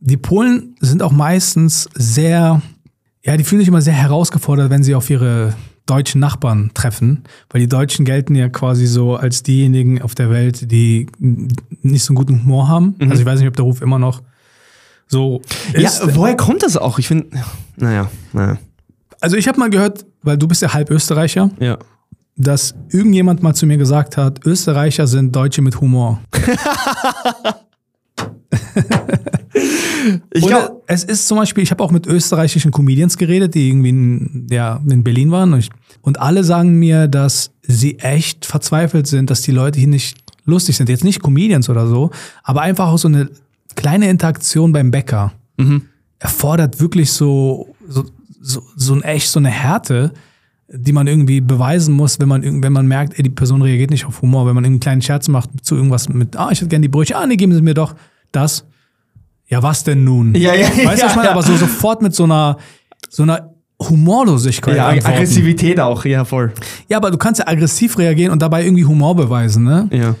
[0.00, 2.62] Die Polen sind auch meistens sehr,
[3.24, 5.54] ja, die fühlen sich immer sehr herausgefordert, wenn sie auf ihre
[5.86, 10.70] deutschen Nachbarn treffen, weil die Deutschen gelten ja quasi so als diejenigen auf der Welt,
[10.70, 12.94] die nicht so einen guten Humor haben.
[13.00, 14.22] Also ich weiß nicht, ob der Ruf immer noch
[15.06, 15.42] so
[15.74, 16.00] ist.
[16.00, 16.98] ja, woher kommt das auch?
[16.98, 17.26] Ich finde,
[17.76, 18.56] naja, naja.
[19.20, 21.78] Also ich habe mal gehört, weil du bist ja halb Österreicher, Ja.
[22.36, 26.20] dass irgendjemand mal zu mir gesagt hat, Österreicher sind Deutsche mit Humor.
[30.32, 33.88] Ich Oder es ist zum Beispiel, ich habe auch mit österreichischen Comedians geredet, die irgendwie
[33.90, 35.52] in, ja, in Berlin waren.
[35.52, 35.70] Und, ich,
[36.02, 40.76] und alle sagen mir, dass sie echt verzweifelt sind, dass die Leute hier nicht lustig
[40.76, 40.88] sind.
[40.88, 42.10] Jetzt nicht Comedians oder so,
[42.42, 43.30] aber einfach auch so eine
[43.74, 45.32] kleine Interaktion beim Bäcker.
[46.18, 48.04] Erfordert wirklich so, so,
[48.40, 50.12] so, so ein echt so eine Härte,
[50.68, 54.06] die man irgendwie beweisen muss, wenn man, wenn man merkt, ey, die Person reagiert nicht
[54.06, 56.82] auf Humor, wenn man irgendeinen kleinen Scherz macht zu irgendwas mit, ah, ich hätte gerne
[56.82, 57.94] die Brötchen, ah, nee, geben Sie mir doch
[58.32, 58.64] das.
[59.54, 60.34] Ja, was denn nun?
[60.34, 61.28] Ja, ja, Weißt du, ja, was ich meine?
[61.28, 61.30] ja.
[61.32, 62.56] Aber so sofort mit so einer,
[63.08, 64.74] so einer Humorlosigkeit.
[64.76, 65.14] ja, antworten.
[65.14, 66.52] Aggressivität auch, ja, voll.
[66.88, 69.88] Ja, aber du kannst ja aggressiv reagieren und dabei irgendwie Humor beweisen, ne?
[69.92, 70.16] Ja.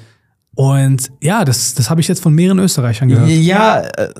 [0.54, 3.28] Und ja, das, das habe ich jetzt von mehreren Österreichern gehört.
[3.28, 4.10] Ja, äh,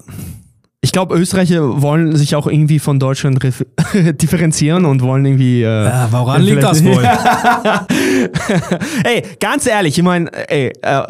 [0.81, 3.38] ich glaube, Österreicher wollen sich auch irgendwie von Deutschland
[3.94, 5.62] differenzieren und wollen irgendwie.
[5.62, 7.05] Äh, Ja, woran liegt das wohl?
[9.05, 11.03] ey, ganz ehrlich, ich meine, ey, äh,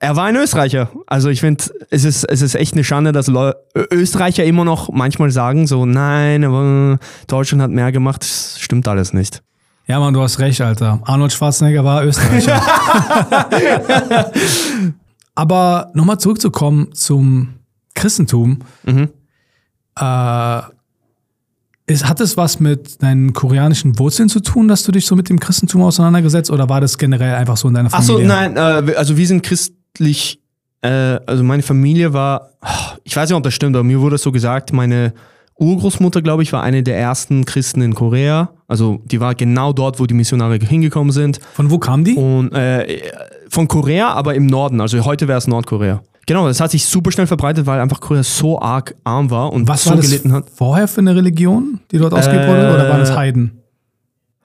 [0.00, 0.90] er war ein Österreicher.
[1.06, 3.52] Also ich finde, es ist, es ist echt eine Schande, dass Leu
[3.92, 8.22] Österreicher immer noch manchmal sagen, so, nein, aber Deutschland hat mehr gemacht.
[8.22, 9.42] Das stimmt alles nicht.
[9.86, 11.00] Ja, Mann, du hast recht, Alter.
[11.04, 12.62] Arnold Schwarzenegger war Österreicher.
[15.34, 17.54] Aber nochmal zurückzukommen zum
[17.94, 18.60] Christentum.
[19.98, 20.60] Äh,
[21.86, 25.28] ist, hat es was mit deinen koreanischen Wurzeln zu tun, dass du dich so mit
[25.28, 28.28] dem Christentum auseinandergesetzt oder war das generell einfach so in deiner Ach Familie?
[28.28, 29.42] so, nein, äh, also wir sind
[29.94, 30.40] christlich,
[30.82, 30.88] äh,
[31.26, 32.50] also meine Familie war,
[33.04, 35.12] ich weiß nicht, ob das stimmt, aber mir wurde so gesagt, meine
[35.58, 38.50] Urgroßmutter, glaube ich, war eine der ersten Christen in Korea.
[38.66, 41.38] Also die war genau dort, wo die Missionare hingekommen sind.
[41.52, 42.14] Von wo kam die?
[42.14, 43.02] Und äh,
[43.50, 44.80] von Korea, aber im Norden.
[44.80, 46.02] Also heute wäre es Nordkorea.
[46.26, 49.68] Genau, das hat sich super schnell verbreitet, weil einfach Korea so arg arm war und
[49.68, 50.48] Was so war das gelitten hat.
[50.54, 52.72] vorher für eine Religion, die dort ausgeübt wurde?
[52.72, 53.58] Oder waren es Äh, Heiden?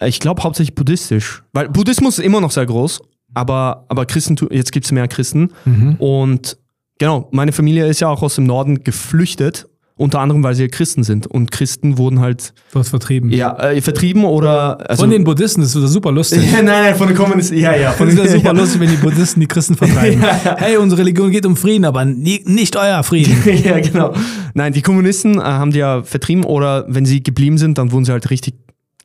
[0.04, 1.44] Ich glaube hauptsächlich buddhistisch.
[1.54, 3.02] Weil Buddhismus ist immer noch sehr groß,
[3.36, 5.52] aber, aber Christentum, jetzt gibt es mehr Christen.
[6.00, 6.58] Und
[6.98, 9.68] genau, meine Familie ist ja auch aus dem Norden geflüchtet,
[9.98, 11.26] unter anderem, weil sie Christen sind.
[11.26, 13.30] Und Christen wurden halt Dort vertrieben.
[13.32, 14.90] ja, äh, vertrieben oder.
[14.90, 16.44] Also, Von den Buddhisten, das ist super lustig.
[16.52, 17.58] ja, nein, nein, von den Kommunisten.
[17.58, 17.92] Ja, ja.
[17.92, 20.22] Von Das ist ja den, super lustig, wenn die Buddhisten die Christen vertreiben.
[20.58, 23.38] Hey, unsere Religion geht um Frieden, aber nie, nicht euer Frieden.
[23.64, 24.14] ja, genau.
[24.54, 28.04] Nein, die Kommunisten äh, haben die ja vertrieben oder wenn sie geblieben sind, dann wurden
[28.04, 28.56] sie halt richtig,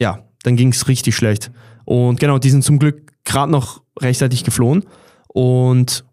[0.00, 1.52] ja, dann ging es richtig schlecht.
[1.84, 4.84] Und genau, die sind zum Glück gerade noch rechtzeitig geflohen.
[5.28, 6.04] Und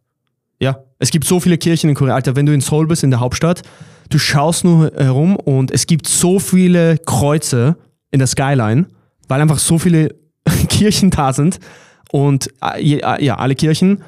[0.59, 2.15] ja, es gibt so viele Kirchen in Korea.
[2.15, 3.61] Alter, wenn du in Seoul bist, in der Hauptstadt,
[4.09, 7.77] du schaust nur herum und es gibt so viele Kreuze
[8.11, 8.87] in der Skyline,
[9.27, 10.15] weil einfach so viele
[10.69, 11.59] Kirchen da sind.
[12.11, 14.03] Und äh, ja, alle Kirchen,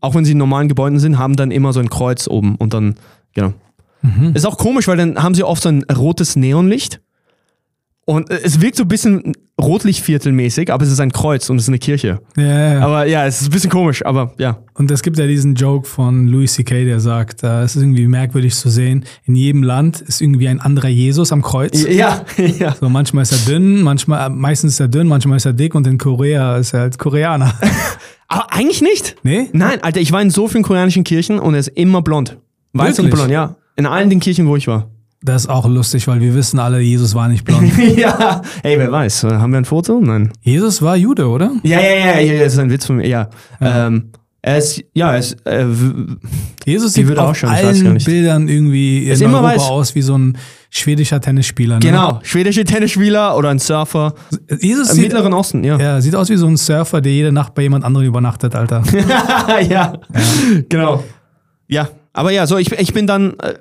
[0.00, 2.74] auch wenn sie in normalen Gebäuden sind, haben dann immer so ein Kreuz oben und
[2.74, 2.96] dann,
[3.34, 3.54] genau.
[4.34, 7.00] Ist auch komisch, weil dann haben sie oft so ein rotes Neonlicht.
[8.08, 11.64] Und äh, es wirkt so ein bisschen Rotlichtviertelmäßig, aber es ist ein Kreuz und es
[11.64, 12.20] ist eine Kirche.
[12.38, 12.80] Ja, ja, ja.
[12.80, 14.60] Aber ja, es ist ein bisschen komisch, aber ja.
[14.72, 18.06] Und es gibt ja diesen Joke von Louis C.K., der sagt, äh, es ist irgendwie
[18.06, 21.86] merkwürdig zu sehen, in jedem Land ist irgendwie ein anderer Jesus am Kreuz.
[21.86, 22.74] Ja, ja.
[22.80, 25.74] So, manchmal ist er dünn, manchmal, äh, meistens ist er dünn, manchmal ist er dick
[25.74, 27.52] und in Korea ist er halt Koreaner.
[28.28, 29.16] Aber eigentlich nicht.
[29.22, 29.50] nee?
[29.52, 32.38] Nein, Alter, ich war in so vielen koreanischen Kirchen und er ist immer blond.
[32.72, 33.20] Weiß und Wirklich?
[33.20, 33.56] blond, ja.
[33.76, 34.88] In allen den Kirchen, wo ich war.
[35.20, 37.72] Das ist auch lustig, weil wir wissen alle, Jesus war nicht blond.
[37.96, 38.40] ja.
[38.62, 40.00] Ey, wer weiß, haben wir ein Foto?
[40.00, 40.32] Nein.
[40.42, 41.50] Jesus war Jude, oder?
[41.64, 43.28] Ja, ja, ja, ja, das ist ein Witz von mir, ja.
[43.60, 45.66] Ähm, er ist, ja, er ist, äh,
[46.64, 48.06] Jesus sieht würde auch auf schon, ich weiß gar allen nicht.
[48.06, 49.62] Bildern irgendwie Ist in Europa weiß.
[49.62, 50.38] aus wie so ein
[50.70, 51.74] schwedischer Tennisspieler.
[51.74, 51.80] Ne?
[51.80, 54.14] genau, schwedische Tennisspieler oder ein Surfer.
[54.60, 55.76] Jesus Im sieht, Mittleren Osten, ja.
[55.78, 58.84] ja, sieht aus wie so ein Surfer, der jede Nacht bei jemand anderem übernachtet, Alter.
[59.68, 59.94] ja.
[60.68, 61.02] genau.
[61.66, 63.54] Ja, aber ja, so ich, ich bin dann, äh,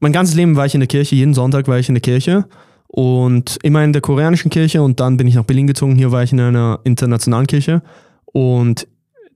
[0.00, 2.44] mein ganzes Leben war ich in der Kirche, jeden Sonntag war ich in der Kirche
[2.88, 6.22] und immer in der koreanischen Kirche und dann bin ich nach Berlin gezogen, hier war
[6.22, 7.82] ich in einer internationalen Kirche
[8.26, 8.86] und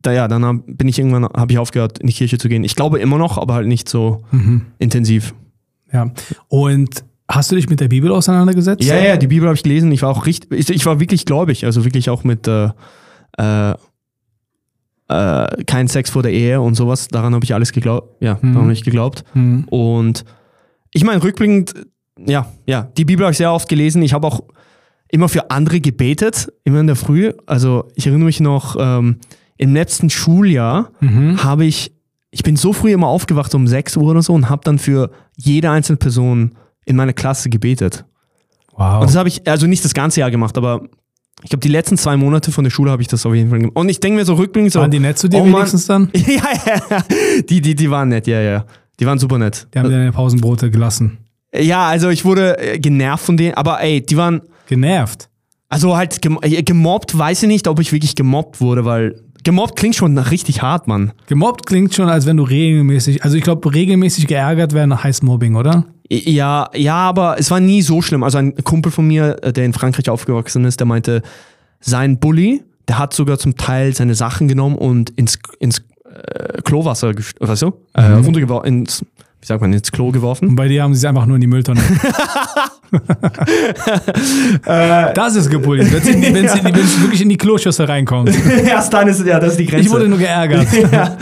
[0.02, 2.64] da ja, dann bin ich irgendwann, habe ich aufgehört, in die Kirche zu gehen.
[2.64, 4.62] Ich glaube immer noch, aber halt nicht so Mhm.
[4.78, 5.34] intensiv.
[5.92, 6.10] Ja.
[6.48, 8.82] Und hast du dich mit der Bibel auseinandergesetzt?
[8.82, 9.92] Ja, ja, die Bibel habe ich gelesen.
[9.92, 12.70] Ich war auch richtig, ich, ich war wirklich gläubig, also wirklich auch mit äh,
[13.38, 13.74] äh,
[15.08, 17.08] äh, kein Sex vor der Ehe und sowas.
[17.08, 18.22] Daran habe ich alles geglaubt.
[18.22, 19.24] Ja, daran habe ich geglaubt.
[19.34, 19.64] Mhm.
[19.68, 20.24] Und
[20.92, 21.74] ich meine, rückblickend,
[22.18, 24.02] ja, ja, die Bibel habe ich sehr oft gelesen.
[24.02, 24.40] Ich habe auch
[25.08, 27.32] immer für andere gebetet, immer in der Früh.
[27.46, 29.16] Also ich erinnere mich noch, ähm,
[29.56, 31.42] im letzten Schuljahr Mhm.
[31.42, 31.92] habe ich,
[32.30, 35.10] ich bin so früh immer aufgewacht, um 6 Uhr oder so, und habe dann für
[35.36, 36.52] jede einzelne Person
[36.86, 38.04] in meiner Klasse gebetet.
[38.76, 39.00] Wow.
[39.00, 40.82] Und das habe ich, also nicht das ganze Jahr gemacht, aber
[41.42, 43.58] ich glaube, die letzten zwei Monate von der Schule habe ich das auf jeden Fall
[43.58, 43.76] gemacht.
[43.76, 44.80] Und ich denke mir so rückblickend so.
[44.80, 46.10] Waren die nett zu dir oh wenigstens dann?
[46.14, 47.02] ja, ja,
[47.48, 48.64] die, die, die waren nett, ja, ja.
[49.00, 49.66] Die waren super nett.
[49.74, 51.18] Die haben dir deine Pausenbrote gelassen.
[51.54, 55.28] Ja, also ich wurde äh, genervt von denen, aber ey, die waren, Genervt.
[55.68, 59.96] also halt äh, gemobbt, weiß ich nicht, ob ich wirklich gemobbt wurde, weil gemobbt klingt
[59.96, 61.12] schon nach richtig hart, Mann.
[61.26, 65.56] Gemobbt klingt schon, als wenn du regelmäßig, also ich glaube, regelmäßig geärgert werden heißt Mobbing,
[65.56, 65.86] oder?
[66.08, 68.22] Ja, ja, aber es war nie so schlimm.
[68.22, 71.22] Also ein Kumpel von mir, äh, der in Frankreich aufgewachsen ist, der meinte,
[71.80, 77.12] sein Bully, der hat sogar zum Teil seine Sachen genommen und ins, ins äh, Klowasser,
[77.14, 79.04] weißt du, äh, runtergeworfen, ins,
[79.40, 80.48] wie sagt man, ins Klo geworfen.
[80.48, 81.80] Und bei dir haben sie es einfach nur in die Mülltonne.
[84.64, 85.92] das ist gebullied.
[85.92, 86.64] Wenn wenn sie
[87.02, 88.30] wirklich in die Kloschüssel reinkommt.
[88.66, 89.86] Erst dann ist, ja, das ist die Grenze.
[89.86, 90.66] Ich wurde nur geärgert.
[90.92, 91.16] ja.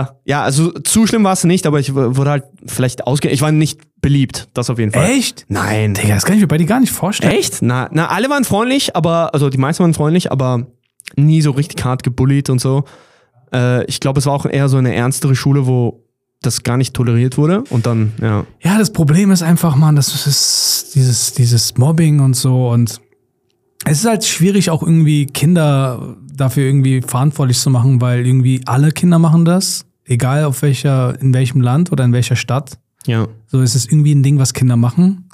[0.00, 3.28] Äh, ja, also zu schlimm war es nicht, aber ich wurde halt vielleicht ausge...
[3.28, 5.10] Ich war nicht beliebt, das auf jeden Fall.
[5.10, 5.44] Echt?
[5.48, 5.94] Nein.
[5.94, 7.34] Digga, das kann ich mir bei dir gar nicht vorstellen.
[7.34, 7.58] Echt?
[7.60, 10.66] Na, na, alle waren freundlich, aber, also die meisten waren freundlich, aber
[11.16, 12.84] nie so richtig hart gebullied und so.
[13.52, 16.04] Äh, ich glaube, es war auch eher so eine ernstere Schule, wo
[16.42, 18.46] das gar nicht toleriert wurde und dann, ja.
[18.62, 23.00] Ja, das Problem ist einfach, man, das ist dieses, dieses Mobbing und so und
[23.84, 28.92] es ist halt schwierig, auch irgendwie Kinder dafür irgendwie verantwortlich zu machen, weil irgendwie alle
[28.92, 32.78] Kinder machen das, egal auf welcher, in welchem Land oder in welcher Stadt.
[33.06, 33.28] Ja.
[33.46, 35.28] So ist es irgendwie ein Ding, was Kinder machen.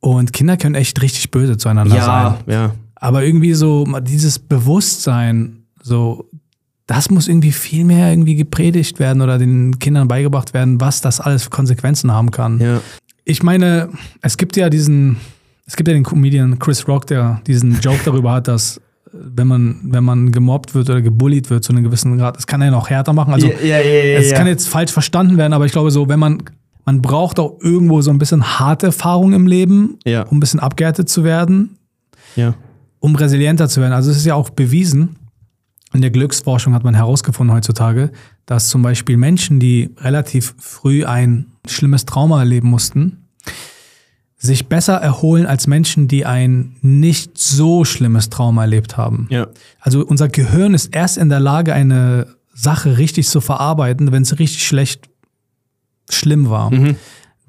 [0.00, 2.34] Und Kinder können echt richtig böse zueinander sein.
[2.46, 2.74] Ja, ja.
[2.94, 6.30] Aber irgendwie so dieses Bewusstsein, so,
[6.90, 11.20] das muss irgendwie viel mehr irgendwie gepredigt werden oder den Kindern beigebracht werden, was das
[11.20, 12.58] alles für Konsequenzen haben kann.
[12.58, 12.80] Ja.
[13.24, 13.90] Ich meine,
[14.22, 15.18] es gibt ja diesen,
[15.66, 18.80] es gibt ja den Comedian Chris Rock, der diesen Joke darüber hat, dass äh,
[19.12, 22.60] wenn man, wenn man gemobbt wird oder gebullied wird zu einem gewissen Grad, das kann
[22.60, 23.34] er noch härter machen.
[23.34, 26.18] Also ja, ja, ja, es kann jetzt falsch verstanden werden, aber ich glaube so, wenn
[26.18, 26.42] man,
[26.86, 31.08] man braucht auch irgendwo so ein bisschen harte Erfahrung im Leben, um ein bisschen abgehärtet
[31.08, 31.76] zu werden,
[32.98, 33.92] um resilienter zu werden.
[33.92, 35.19] Also es ist ja auch bewiesen,
[35.92, 38.12] in der Glücksforschung hat man herausgefunden heutzutage,
[38.46, 43.28] dass zum Beispiel Menschen, die relativ früh ein schlimmes Trauma erleben mussten,
[44.36, 49.26] sich besser erholen als Menschen, die ein nicht so schlimmes Trauma erlebt haben.
[49.30, 49.48] Ja.
[49.80, 54.38] Also unser Gehirn ist erst in der Lage, eine Sache richtig zu verarbeiten, wenn es
[54.38, 55.10] richtig schlecht
[56.08, 56.70] schlimm war.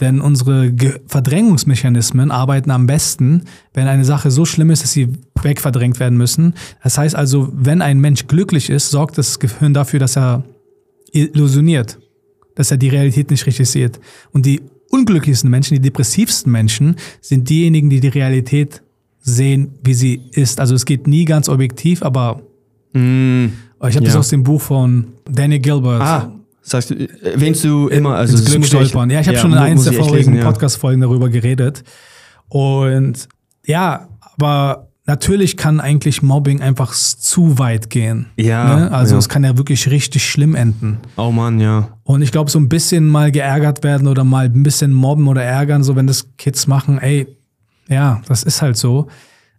[0.01, 5.09] Denn unsere Ge Verdrängungsmechanismen arbeiten am besten, wenn eine Sache so schlimm ist, dass sie
[5.41, 6.55] wegverdrängt werden müssen.
[6.83, 10.43] Das heißt also, wenn ein Mensch glücklich ist, sorgt das Gehirn dafür, dass er
[11.11, 11.99] illusioniert,
[12.55, 13.99] dass er die Realität nicht richtig sieht.
[14.31, 18.81] Und die unglücklichsten Menschen, die depressivsten Menschen, sind diejenigen, die die Realität
[19.21, 20.59] sehen, wie sie ist.
[20.59, 22.41] Also es geht nie ganz objektiv, aber
[22.93, 23.45] Mm.
[23.87, 24.19] ich habe das Ja.
[24.19, 26.01] aus dem Buch von Daniel Gilbert.
[26.01, 26.31] Ah,
[26.61, 29.09] sagst du, erwähnst du immer, also ins das Glück stolpern.
[29.09, 30.43] Ja, ich habe schon in eins der vorigen ja.
[30.43, 31.83] Podcast-Folgen darüber geredet.
[32.47, 33.27] Und
[33.65, 38.27] ja, aber natürlich kann eigentlich Mobbing einfach zu weit gehen.
[38.37, 38.91] Ja, Ne?
[38.91, 39.19] Also ja.
[39.19, 40.99] es kann ja wirklich richtig schlimm enden.
[41.17, 41.97] Oh Mann, ja.
[42.03, 45.43] Und ich glaube, so ein bisschen mal geärgert werden oder mal ein bisschen mobben oder
[45.43, 47.27] ärgern, so wenn das Kids machen, ey,
[47.87, 49.07] ja, das ist halt so.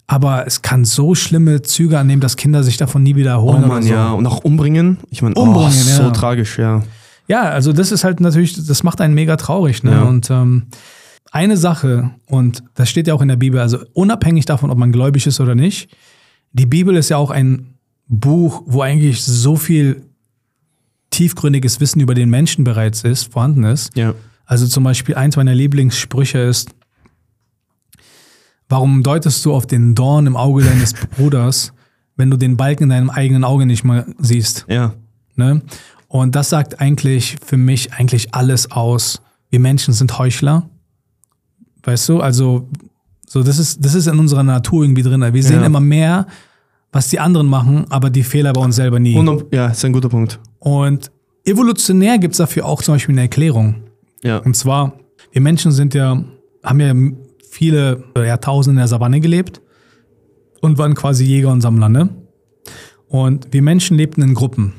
[0.06, 3.52] Aber es kann so schlimme Züge annehmen, dass Kinder sich davon nie wieder Oh.
[3.58, 3.92] Mann, so.
[3.92, 4.12] ja.
[4.12, 4.98] Und auch umbringen.
[5.10, 6.10] Ich meine, oh, Umbringen, so ja.
[6.10, 6.82] tragisch, ja.
[7.28, 9.82] Ja, also das ist halt natürlich, das macht einen mega traurig.
[9.84, 9.92] Ne?
[9.92, 10.02] Ja.
[10.02, 10.64] Und ähm,
[11.30, 14.92] eine Sache, und das steht ja auch in der Bibel, also unabhängig davon, ob man
[14.92, 15.88] gläubig ist oder nicht,
[16.52, 17.74] die Bibel ist ja auch ein
[18.08, 20.02] Buch, wo eigentlich so viel
[21.10, 23.96] tiefgründiges Wissen über den Menschen bereits ist, vorhanden ist.
[23.96, 24.14] Ja.
[24.44, 26.70] Also zum Beispiel eins meiner Lieblingssprüche ist,
[28.72, 31.72] warum deutest du auf den Dorn im Auge deines Bruders,
[32.16, 34.64] wenn du den Balken in deinem eigenen Auge nicht mal siehst?
[34.68, 34.94] Ja.
[35.36, 35.60] Ne?
[36.08, 39.20] Und das sagt eigentlich für mich eigentlich alles aus.
[39.50, 40.68] Wir Menschen sind Heuchler.
[41.84, 42.20] Weißt du?
[42.20, 42.68] Also,
[43.26, 45.20] so, das ist, das ist in unserer Natur irgendwie drin.
[45.34, 45.66] Wir sehen Ja.
[45.66, 46.26] immer mehr,
[46.92, 49.16] was die anderen machen, aber die Fehler bei uns selber nie.
[49.16, 50.38] Und, Und, ja, ist ein guter Punkt.
[51.44, 53.82] evolutionär gibt es dafür auch zum Beispiel eine Erklärung.
[54.22, 54.38] Ja.
[54.38, 54.92] Und zwar,
[55.32, 56.22] wir Menschen sind ja,
[56.62, 56.94] haben ja
[57.52, 59.60] viele Jahrtausende in der Savanne gelebt
[60.62, 62.08] und waren quasi Jäger und Sammler, ne?
[63.08, 64.72] Und wir Menschen lebten in Gruppen.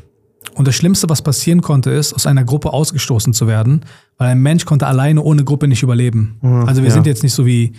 [0.56, 3.86] Und das Schlimmste, was passieren konnte, ist, aus einer Gruppe ausgestoßen zu werden,
[4.18, 6.40] weil ein Mensch konnte alleine ohne Gruppe nicht überleben.
[6.42, 6.94] also wir ja.
[6.96, 7.74] sind jetzt nicht so wie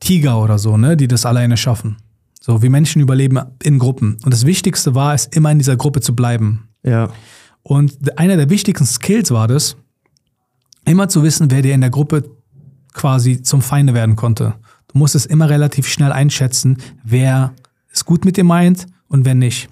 [0.00, 1.98] Tiger oder so, ne, die das alleine schaffen.
[2.40, 4.16] So, wir Menschen überleben in Gruppen.
[4.24, 6.70] Und das Wichtigste war es, immer in dieser Gruppe zu bleiben.
[6.82, 7.10] Ja.
[7.62, 9.76] Und einer der wichtigsten Skills war das,
[10.86, 12.39] immer zu wissen, wer dir in der Gruppe
[12.94, 14.54] quasi zum Feinde werden konnte.
[14.92, 17.52] Du musstest immer relativ schnell einschätzen, wer
[17.92, 19.68] es gut mit dir meint und wer nicht.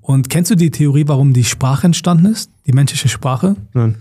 [0.00, 2.50] Und kennst du die Theorie, warum die Sprache entstanden ist?
[2.66, 3.56] Die menschliche Sprache?
[3.72, 3.96] Nein.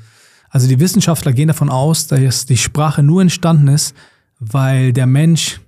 [0.50, 3.96] Also die Wissenschaftler gehen davon aus, dass die Sprache nur entstanden ist,
[4.40, 5.60] weil der Mensch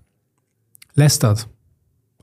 [0.96, 1.48] lästert,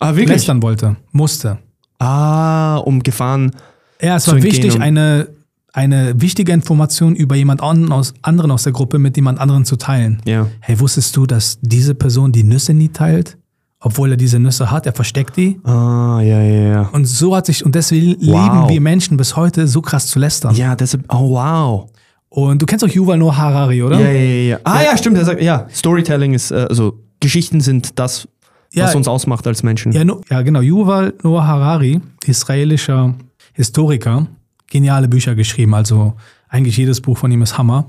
[0.00, 0.28] Ah, wirklich?
[0.28, 1.58] lästern wollte, musste.
[1.98, 3.52] Ah, um Gefahren.
[4.00, 5.28] Ja, es war wichtig, eine,
[5.78, 9.76] eine wichtige Information über jemand anderen aus, anderen aus der Gruppe mit jemand anderen zu
[9.76, 10.20] teilen.
[10.24, 10.48] Ja.
[10.60, 13.36] Hey, wusstest du, dass diese Person die Nüsse nie teilt?
[13.80, 15.60] Obwohl er diese Nüsse hat, er versteckt die.
[15.62, 16.82] Ah, ja, ja, ja.
[16.92, 20.56] Und so hat sich, und deswegen lieben wir Menschen bis heute so krass zu lästern.
[20.56, 21.88] Ja, deshalb, oh wow.
[22.28, 24.00] Und du kennst auch Yuval Noah Harari, oder?
[24.00, 24.58] Ja, ja, ja, ja.
[24.64, 25.16] Ah, ja, stimmt.
[25.16, 28.26] Er sagt, ja, Storytelling ist, äh, also Geschichten sind das,
[28.72, 28.84] Ja.
[28.86, 29.92] was uns ausmacht als Menschen.
[29.92, 30.60] Ja, no, ja, genau.
[30.60, 33.14] Yuval Noah Harari, israelischer
[33.52, 34.26] Historiker,
[34.68, 35.74] geniale Bücher geschrieben.
[35.74, 36.14] Also
[36.48, 37.86] eigentlich jedes Buch von ihm ist Hammer.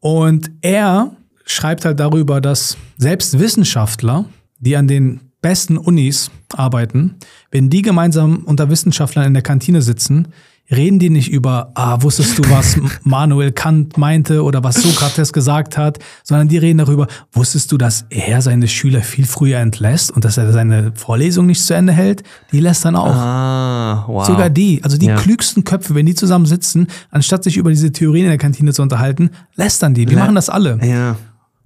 [0.00, 1.12] Und er
[1.44, 4.26] schreibt halt darüber, dass selbst Wissenschaftler,
[4.58, 7.16] die an den besten Unis arbeiten,
[7.50, 10.28] wenn die gemeinsam unter Wissenschaftlern in der Kantine sitzen,
[10.70, 15.78] reden die nicht über, ah, wusstest du, was Manuel Kant meinte oder was Sokrates gesagt
[15.78, 20.24] hat, sondern die reden darüber, wusstest du, dass er seine Schüler viel früher entlässt und
[20.24, 22.22] dass er seine Vorlesung nicht zu Ende hält?
[22.52, 23.14] Die lässt dann auch.
[23.14, 24.26] Ah, wow.
[24.26, 25.16] Sogar die, also die Ja.
[25.16, 28.82] klügsten Köpfe, wenn die zusammen sitzen, anstatt sich über diese Theorien in der Kantine zu
[28.82, 30.08] unterhalten, lästern die.
[30.08, 30.78] Wir machen das alle.
[30.86, 31.16] Ja.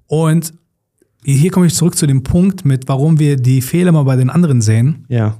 [0.06, 0.52] Und
[1.24, 4.30] hier komme ich zurück zu dem Punkt mit, warum wir die Fehler mal bei den
[4.30, 5.06] anderen sehen.
[5.08, 5.38] Ja.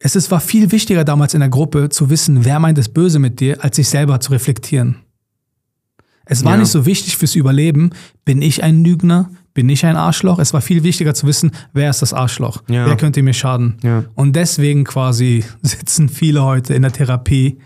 [0.00, 3.18] Es ist, war viel wichtiger damals in der Gruppe zu wissen, wer meint es böse
[3.18, 4.96] mit dir, als sich selber zu reflektieren.
[6.24, 6.58] Es war Ja.
[6.58, 7.90] nicht so wichtig fürs Überleben,
[8.24, 10.38] bin ich ein Lügner, bin ich ein Arschloch.
[10.38, 12.86] Es war viel wichtiger zu wissen, wer ist das Arschloch, Ja.
[12.86, 13.76] wer könnte mir schaden.
[13.82, 14.04] Ja.
[14.14, 17.58] Und deswegen quasi sitzen viele heute in der Therapie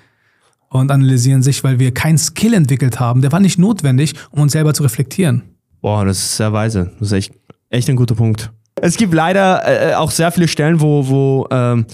[0.71, 3.21] und analysieren sich, weil wir keinen Skill entwickelt haben.
[3.21, 5.43] Der war nicht notwendig, um uns selber zu reflektieren.
[5.83, 6.93] Boah, das ist sehr weise.
[6.99, 7.35] Das ist echt,
[7.69, 8.53] echt ein guter Punkt.
[8.81, 11.85] Es gibt leider äh, auch sehr viele Stellen, wo, wo, ähm,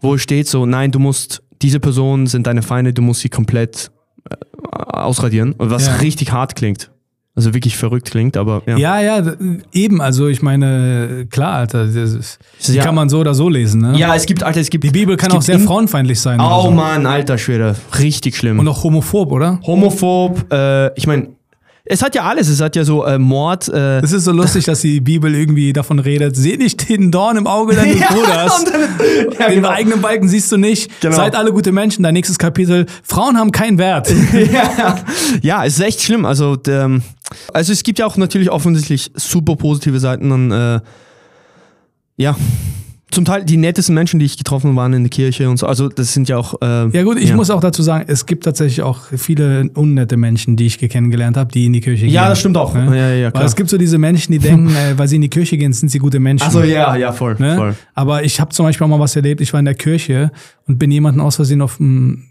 [0.00, 3.90] wo steht so, nein, du musst, diese Personen sind deine Feinde, du musst sie komplett
[4.30, 4.34] äh,
[4.76, 5.52] ausradieren.
[5.52, 5.94] Und was Ja.
[5.96, 6.90] richtig hart klingt.
[7.38, 8.78] Also wirklich verrückt klingt, aber ja.
[8.78, 9.32] Ja, ja,
[9.72, 10.00] eben.
[10.00, 12.82] Also ich meine, klar, Alter, das ist, die Ja.
[12.82, 13.82] kann man so oder so lesen.
[13.82, 13.98] Ne?
[13.98, 14.84] Ja, es gibt, Alter, es gibt.
[14.84, 16.40] Die Bibel kann auch sehr in- frauenfeindlich sein.
[16.40, 16.70] Oh so.
[16.70, 17.76] Mann, alter Schwede.
[17.98, 18.58] Richtig schlimm.
[18.58, 19.60] Und auch homophob, oder?
[19.66, 21.35] Homophob, äh, ich meine,
[21.88, 22.48] es hat ja alles.
[22.48, 23.68] Es hat ja so äh, Mord.
[23.68, 27.36] Äh, Es ist so lustig, dass die Bibel irgendwie davon redet, seh nicht den Dorn
[27.36, 28.58] im Auge deines Ja, Bruders.
[28.58, 28.80] und dann-
[29.38, 29.68] ja, den genau.
[29.70, 31.00] eigenen Balken siehst du nicht.
[31.00, 31.16] Genau.
[31.16, 32.02] Seid alle gute Menschen.
[32.02, 32.86] Dein nächstes Kapitel.
[33.02, 34.12] Frauen haben keinen Wert.
[34.52, 34.96] ja,
[35.42, 36.24] ja, es ist echt schlimm.
[36.24, 37.00] Also, der,
[37.52, 40.80] also es gibt ja auch natürlich offensichtlich super positive Seiten an, äh,
[42.16, 42.34] ja,
[43.12, 45.66] zum Teil die nettesten Menschen, die ich getroffen waren in der Kirche und so.
[45.66, 46.60] Also das sind ja auch.
[46.60, 50.56] Äh, Ja gut, ich muss auch dazu sagen, es gibt tatsächlich auch viele unnette Menschen,
[50.56, 52.12] die ich kennengelernt habe, die in die Kirche gehen.
[52.12, 52.74] Ja, das stimmt auch.
[52.74, 52.84] Ne?
[52.86, 53.44] Ja, ja, ja, Weil klar.
[53.44, 55.88] es gibt so diese Menschen, die denken, äh, weil sie in die Kirche gehen, sind
[55.88, 56.46] sie gute Menschen.
[56.46, 57.56] Achso, ja, ja, voll, Ne?
[57.56, 57.74] voll.
[57.94, 59.40] Aber ich habe zum Beispiel auch mal was erlebt.
[59.40, 60.32] Ich war in der Kirche
[60.66, 62.24] und bin jemanden aus Versehen auf den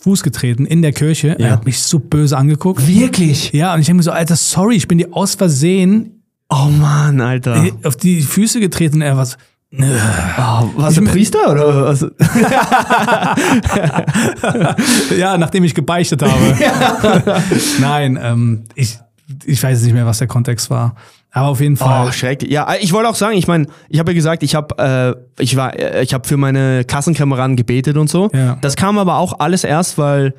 [0.00, 1.28] Fuß getreten in der Kirche.
[1.38, 1.46] Ja.
[1.46, 2.86] Er hat mich so böse angeguckt.
[2.88, 3.52] Wirklich?
[3.52, 7.20] Ja, und ich denke mir so, Alter, sorry, ich bin dir aus Versehen Oh Mann,
[7.20, 7.66] Alter.
[7.82, 9.02] auf die Füße getreten.
[9.02, 9.24] Er nö.
[9.72, 12.00] Oh, was der Priester oder was?
[15.18, 17.42] ja, nachdem ich gebeichtet habe.
[17.80, 18.98] Nein, ähm, ich
[19.44, 20.94] ich weiß nicht mehr, was der Kontext war.
[21.32, 22.08] Aber auf jeden Fall.
[22.08, 22.50] Oh, schrecklich.
[22.50, 25.56] Ja, ich wollte auch sagen, ich meine, ich habe ja gesagt, ich habe äh, ich
[25.56, 28.30] war äh, ich habe für meine Klassenkameraden gebetet und so.
[28.32, 28.56] Ja.
[28.60, 30.34] Das kam aber auch alles erst, weil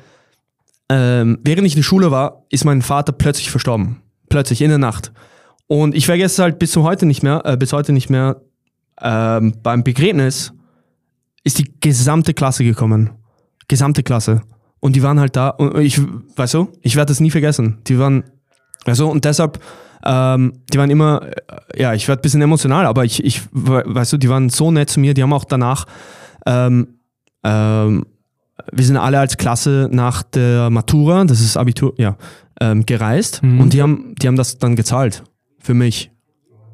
[0.88, 4.02] ähm, während ich in der Schule war, ist mein Vater plötzlich verstorben.
[4.28, 5.12] Plötzlich in der Nacht.
[5.66, 8.36] Und ich vergesse es halt bis zum heute nicht mehr, äh, bis heute nicht mehr.
[9.00, 10.52] Ähm, beim Begräbnis
[11.44, 13.10] ist die gesamte Klasse gekommen.
[13.68, 14.42] Gesamte Klasse.
[14.80, 15.48] Und die waren halt da.
[15.50, 16.00] Und ich,
[16.36, 17.78] weißt du, ich werde das nie vergessen.
[17.86, 18.24] Die waren,
[18.84, 19.58] weißt du, und deshalb,
[20.04, 21.22] ähm, die waren immer,
[21.74, 24.48] äh, ja, ich werde ein bisschen emotional, aber ich, ich, we- weißt du, die waren
[24.48, 25.14] so nett zu mir.
[25.14, 25.86] Die haben auch danach,
[26.46, 26.98] ähm,
[27.44, 28.06] ähm,
[28.72, 32.16] wir sind alle als Klasse nach der Matura, das ist Abitur, ja,
[32.60, 33.42] ähm, gereist.
[33.42, 33.60] Mhm.
[33.60, 35.22] Und die haben, die haben das dann gezahlt.
[35.60, 36.10] Für mich.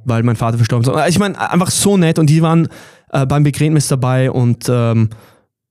[0.04, 1.08] Weil mein Vater verstorben ist.
[1.08, 2.68] Ich meine, einfach so nett und die waren
[3.12, 5.08] äh, beim Begräbnis dabei und ähm,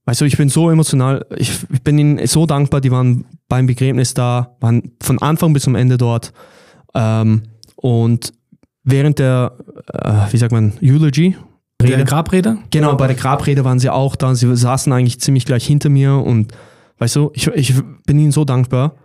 [0.06, 3.68] weißt du, ich bin so emotional, ich, ich bin ihnen so dankbar, die waren beim
[3.68, 6.34] Begräbnis da, waren von Anfang bis zum Ende dort.
[6.94, 7.44] Ähm,
[7.76, 8.34] und
[8.84, 9.54] während der,
[9.94, 11.36] äh, wie sagt man, Eulogy,
[11.82, 12.58] der Grabrede?
[12.72, 14.34] Genau, bei der Grabrede waren sie auch da.
[14.36, 16.54] Sie saßen eigentlich ziemlich gleich hinter mir und
[17.00, 17.74] weißt du, ich, ich
[18.06, 18.96] bin ihnen so dankbar.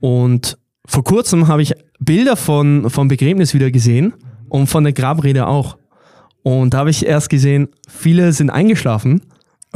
[0.00, 0.56] Und
[0.86, 4.14] vor kurzem habe ich Bilder von, vom Begräbnis wieder gesehen
[4.48, 5.76] und von der Grabrede auch.
[6.42, 9.20] Und da habe ich erst gesehen, viele sind eingeschlafen.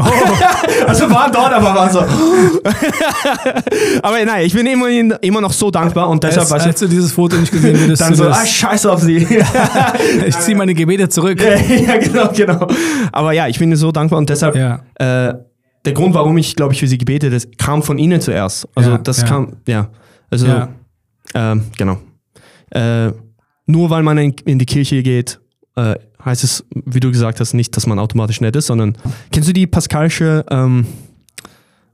[0.86, 2.00] also waren dort, aber waren so.
[4.02, 4.88] aber nein, ich bin immer,
[5.22, 8.00] immer noch so dankbar und deshalb, Als, weißt als du dieses Foto nicht gesehen hättest,
[8.00, 9.16] dann du so, das- ah, scheiß auf sie.
[10.26, 11.40] ich ziehe meine Gebete zurück.
[11.42, 12.66] ja, genau, genau.
[13.12, 14.80] Aber ja, ich bin so dankbar und deshalb, Ja.
[14.94, 15.34] äh,
[15.84, 18.68] der Grund, warum ich, glaube ich, für sie gebetet habe, kam von ihnen zuerst.
[18.74, 19.88] Also Ja, das kam, ja.
[20.30, 20.46] Also,
[21.34, 21.98] ähm, genau.
[22.70, 23.10] Äh,
[23.70, 25.40] nur weil man in, die Kirche geht,
[25.76, 25.94] äh,
[26.24, 28.96] heißt es, wie du gesagt hast, nicht, dass man automatisch nett ist, sondern
[29.32, 30.86] kennst du die Pascalsche, ähm,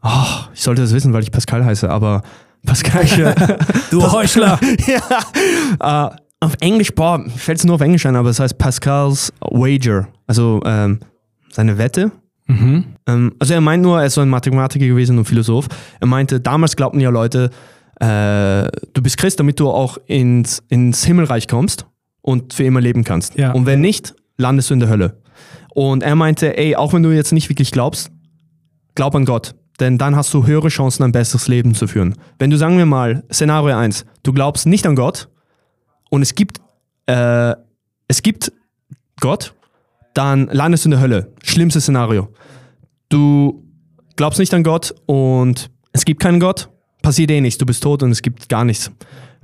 [0.02, 0.24] oh,
[0.54, 2.22] ich sollte das wissen, weil ich Pascal heiße, aber
[2.64, 3.34] Pascalsche,
[3.90, 4.58] Du Heuchler.
[5.80, 9.32] ja, äh, auf Englisch, boah, fällt es nur auf Englisch ein, aber es heißt Pascal's
[9.40, 11.00] Wager, also ähm,
[11.50, 12.10] seine Wette.
[12.46, 12.84] Mhm.
[13.06, 15.68] Ähm, also er meint nur, er ist so ein Mathematiker gewesen und Philosoph.
[16.00, 17.50] Er meinte, damals glaubten ja Leute,
[18.00, 21.86] äh, du bist Christ, damit du auch ins, ins Himmelreich kommst
[22.22, 23.36] und für immer leben kannst.
[23.36, 23.52] Ja.
[23.52, 25.20] Und wenn nicht, landest du in der Hölle.
[25.74, 28.10] Und er meinte, ey, auch wenn du jetzt nicht wirklich glaubst,
[28.94, 29.54] glaub an Gott.
[29.80, 32.14] Denn dann hast du höhere Chancen, ein besseres Leben zu führen.
[32.38, 35.28] Wenn du, sagen wir mal, Szenario 1, du glaubst nicht an Gott
[36.08, 36.60] und es gibt,
[37.06, 37.54] äh,
[38.08, 38.52] es gibt
[39.20, 39.54] Gott,
[40.14, 41.32] dann landest du in der Hölle.
[41.42, 42.28] Schlimmstes Szenario.
[43.10, 43.64] Du
[44.16, 46.70] glaubst nicht an Gott und es gibt keinen Gott,
[47.06, 47.56] passiert eh nichts.
[47.58, 48.90] Du bist tot und es gibt gar nichts.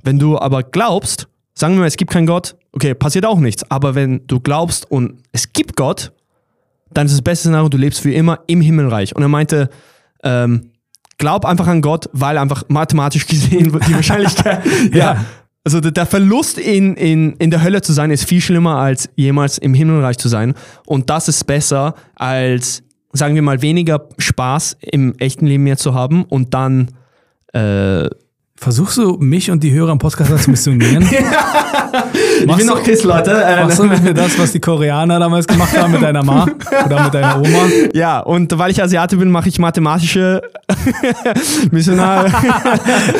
[0.03, 3.63] Wenn du aber glaubst, sagen wir mal, es gibt keinen Gott, okay, passiert auch nichts.
[3.71, 6.11] Aber wenn du glaubst und es gibt Gott,
[6.93, 9.15] dann ist das beste Szenario, du lebst für immer im Himmelreich.
[9.15, 9.69] Und er meinte,
[10.23, 10.71] ähm,
[11.17, 14.61] glaub einfach an Gott, weil einfach mathematisch gesehen die Wahrscheinlichkeit,
[14.93, 15.23] ja.
[15.63, 19.09] Also der- der Verlust in, in, in der Hölle zu sein, ist viel schlimmer als
[19.15, 20.53] jemals im Himmelreich zu sein.
[20.85, 22.83] Und das ist besser als,
[23.13, 26.89] sagen wir mal, weniger Spaß im echten Leben mehr zu haben und dann
[27.53, 28.09] äh,
[28.63, 31.03] Versuchst du mich und die Hörer im Podcast zu missionieren?
[32.39, 33.31] ich bin noch Christ, Leute.
[33.31, 36.47] Äh, Machst du mit mir das, was die Koreaner damals gemacht haben mit deiner Ma
[36.85, 37.65] oder mit deiner Oma?
[37.93, 40.41] Ja, und weil ich Asiate bin, mache ich mathematische
[41.71, 42.27] Missionar.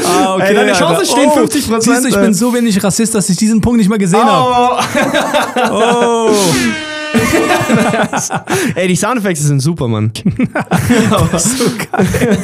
[0.08, 1.82] Ah, Ey, deine Chancen stehen 50%.
[1.82, 4.82] Siehst du, ich bin so wenig Rassist, dass ich diesen Punkt nicht mal gesehen habe.
[5.74, 6.30] Oh.
[8.76, 10.12] Ey, die Soundeffekte sind super, Mann.
[11.38, 12.38] so geil.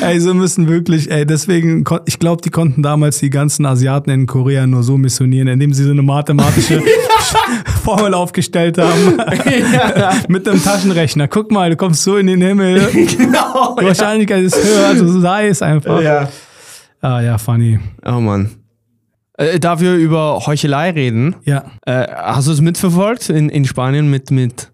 [0.00, 4.26] ey, so müssen wirklich, ey, deswegen, ich glaube, die konnten damals die ganzen Asiaten in
[4.26, 6.82] Korea nur so missionieren, indem sie so eine mathematische
[7.84, 9.18] Formel aufgestellt haben.
[10.28, 11.28] Mit einem Taschenrechner.
[11.28, 12.88] Guck mal, du kommst so in den Himmel.
[12.92, 13.76] genau.
[13.80, 16.00] Die Wahrscheinlichkeit ist höher, also sei es einfach.
[16.02, 16.28] Ja.
[17.00, 17.78] Ah, ja, funny.
[18.04, 18.59] Oh Mann.
[19.40, 21.64] Äh, da wir über Heuchelei reden, Ja.
[21.86, 24.70] äh, hast du es mitverfolgt in, in Spanien mit, mit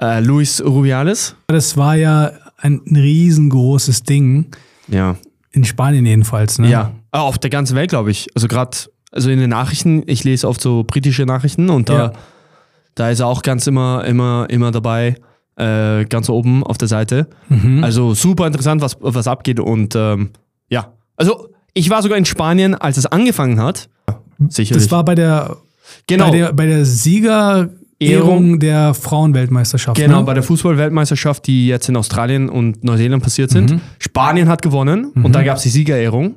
[0.00, 1.36] äh, Luis Rubiales?
[1.46, 4.46] Das war ja ein riesengroßes Ding.
[4.88, 5.16] Ja.
[5.52, 6.68] In Spanien jedenfalls, ne?
[6.68, 6.92] Ja.
[7.12, 8.26] Ah, auf der ganzen Welt, glaube ich.
[8.34, 8.76] Also gerade,
[9.12, 12.12] also in den Nachrichten, ich lese oft so britische Nachrichten und da, Ja.
[12.96, 15.14] da ist er auch ganz immer, immer, immer dabei,
[15.56, 17.28] äh, ganz oben auf der Seite.
[17.48, 17.84] Mhm.
[17.84, 20.30] Also super interessant, was, was abgeht und ähm,
[20.68, 20.92] ja.
[21.16, 23.88] Also ich war sogar in Spanien, als es angefangen hat.
[24.48, 24.84] Sicherlich.
[24.84, 25.56] Das war bei der,
[26.06, 29.98] genau, bei der, bei der Siegerehrung der Frauenweltmeisterschaft.
[30.00, 30.24] genau ne?
[30.24, 33.72] bei der Fußball-Weltmeisterschaft, die jetzt in Australien und Neuseeland passiert sind.
[33.72, 33.80] Mhm.
[33.98, 36.36] Spanien hat gewonnen und da gab es die Siegerehrung.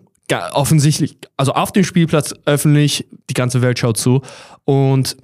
[0.52, 4.22] Offensichtlich, also auf dem Spielplatz öffentlich, die ganze Welt schaut zu.
[4.66, 5.16] Und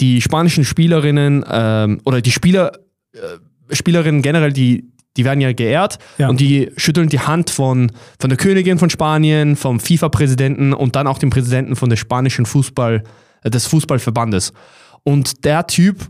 [0.00, 2.72] die spanischen Spielerinnen ähm, oder die Spieler,
[3.12, 6.28] äh, Spielerinnen generell, die, die werden ja geehrt Ja.
[6.28, 7.90] und die schütteln die Hand von,
[8.20, 12.46] von der Königin von Spanien, vom FIFA-Präsidenten und dann auch dem Präsidenten von der spanischen
[12.46, 13.02] Fußball,
[13.42, 14.52] äh, des Fußballverbandes.
[15.02, 16.02] Und der Typ,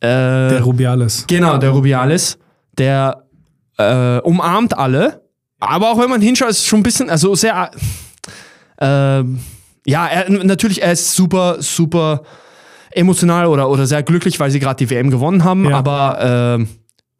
[0.00, 1.24] äh, Der Rubiales.
[1.28, 2.38] Genau, der Rubiales,
[2.76, 3.24] der
[3.78, 5.22] äh, umarmt alle,
[5.60, 7.70] aber auch wenn man hinschaut, ist schon ein bisschen, also sehr,
[8.80, 8.86] äh,
[9.86, 12.22] ja, er, natürlich, er ist super, super
[12.92, 15.76] emotional oder, oder sehr glücklich, weil sie gerade die WM gewonnen haben, Ja.
[15.78, 16.66] aber äh,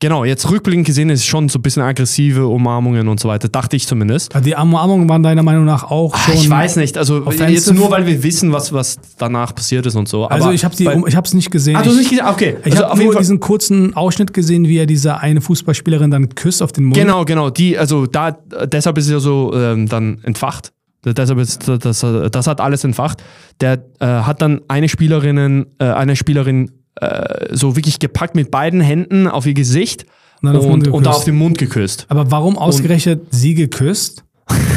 [0.01, 3.49] genau, jetzt rückblickend gesehen ist es schon so ein bisschen aggressive Umarmungen und so weiter,
[3.49, 4.33] dachte ich zumindest.
[4.45, 6.35] Die Umarmungen waren deiner Meinung nach auch Ah, schon.
[6.35, 7.51] ich weiß nicht, also offensive?
[7.51, 10.27] jetzt nur, weil wir wissen, was, was danach passiert ist und so.
[10.27, 10.75] Also aber ich habe
[11.17, 11.77] hab's nicht gesehen.
[11.77, 12.27] Ah, du hast ich nicht gesehen?
[12.27, 12.57] Okay.
[12.65, 16.29] ich Also habe nur Fall- diesen kurzen Ausschnitt gesehen, wie er diese eine Fußballspielerin dann
[16.35, 16.97] küsst auf den Mund.
[16.97, 17.51] Genau, genau.
[17.51, 18.31] Die, also da,
[18.67, 20.73] deshalb ist es ja so ähm, dann entfacht.
[21.05, 23.23] Deshalb ist das, das hat alles entfacht.
[23.61, 28.81] Der äh, hat dann eine Spielerin, äh, eine Spielerin äh, so wirklich gepackt mit beiden
[28.81, 30.05] Händen auf ihr Gesicht
[30.43, 31.19] Und dann auf den Mund und, und da geküsst.
[31.19, 32.07] auf den Mund geküsst.
[32.09, 34.25] Aber warum ausgerechnet sie geküsst?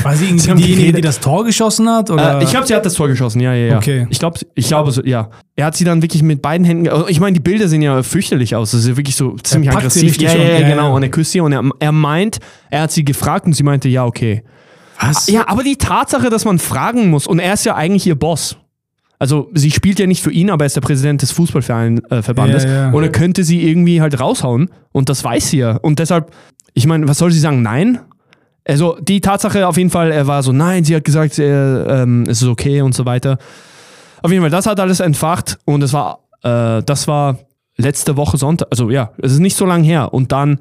[0.03, 2.09] War sie irgendwie diejenige, die das Tor geschossen hat?
[2.09, 2.39] Oder?
[2.39, 3.77] Äh, ich glaube, sie hat das Tor geschossen, ja, ja, ja.
[3.77, 4.05] Okay.
[4.09, 5.29] Ich glaube, ich glaube, so, ja.
[5.55, 6.89] Er hat sie dann wirklich mit beiden Händen.
[6.89, 8.71] also Ich meine, die Bilder sehen ja fürchterlich aus.
[8.71, 10.09] Das ist ja wirklich so ziemlich packt sie aggressiv.
[10.09, 10.95] richtig Ja, ja, und- ja, ja, genau.
[10.95, 13.87] Und er küsst sie und er, er meint, er hat sie gefragt und sie meinte,
[13.87, 14.43] ja, okay.
[14.99, 15.27] Was?
[15.27, 18.57] Ja, aber die Tatsache, dass man fragen muss, und er ist ja eigentlich ihr Boss.
[19.21, 22.65] Also sie spielt ja nicht für ihn, aber er ist der Präsident des Fußballverbandes.
[22.65, 22.67] Äh.
[22.67, 22.91] Ja, ja.
[22.91, 24.71] Und er könnte sie irgendwie halt raushauen.
[24.91, 25.77] Und das weiß sie ja.
[25.77, 26.31] Und deshalb,
[26.73, 27.61] ich meine, was soll sie sagen?
[27.61, 27.99] Nein?
[28.67, 32.23] Also die Tatsache auf jeden Fall, er war so, nein, sie hat gesagt, äh, ähm,
[32.27, 33.37] es ist okay und so weiter.
[34.23, 37.37] Auf jeden Fall, das hat alles entfacht und es war, äh, das war
[37.77, 40.15] letzte Woche Sonntag, also ja, es ist nicht so lang her.
[40.15, 40.57] Und dann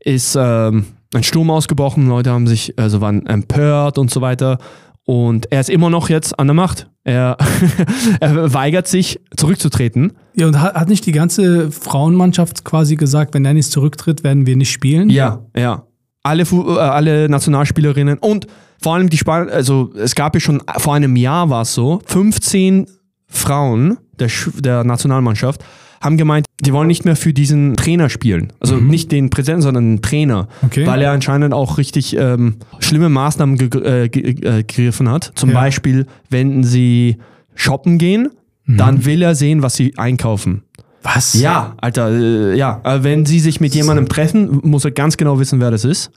[0.00, 0.84] ist ähm,
[1.14, 4.58] ein Sturm ausgebrochen, Leute haben sich, also waren empört und so weiter.
[5.04, 6.88] Und er ist immer noch jetzt an der Macht.
[7.04, 7.36] Er,
[8.20, 10.12] er weigert sich zurückzutreten.
[10.36, 14.46] Ja, und hat, hat nicht die ganze Frauenmannschaft quasi gesagt, wenn er nicht zurücktritt, werden
[14.46, 15.10] wir nicht spielen?
[15.10, 15.86] Ja, ja.
[16.22, 18.46] Alle, äh, alle Nationalspielerinnen und
[18.80, 22.00] vor allem die Span also es gab ja schon vor einem Jahr war es so,
[22.06, 22.86] 15
[23.26, 25.64] Frauen der, Sch- der Nationalmannschaft
[26.02, 28.52] haben gemeint, die wollen nicht mehr für diesen Trainer spielen.
[28.60, 30.48] Also nicht den Präsidenten, sondern den Trainer.
[30.62, 30.86] Okay.
[30.86, 35.32] Weil er anscheinend auch richtig ähm, schlimme Maßnahmen ge äh, äh, gegriffen hat.
[35.34, 35.54] Zum Ja.
[35.60, 37.16] Beispiel, wenn sie
[37.54, 38.28] shoppen gehen,
[38.66, 40.62] dann will er sehen, was sie einkaufen.
[41.02, 41.34] Was?
[41.34, 42.80] Ja, Alter, äh, ja.
[42.84, 46.10] Äh, wenn sie sich mit jemandem treffen, muss er ganz genau wissen, wer das ist.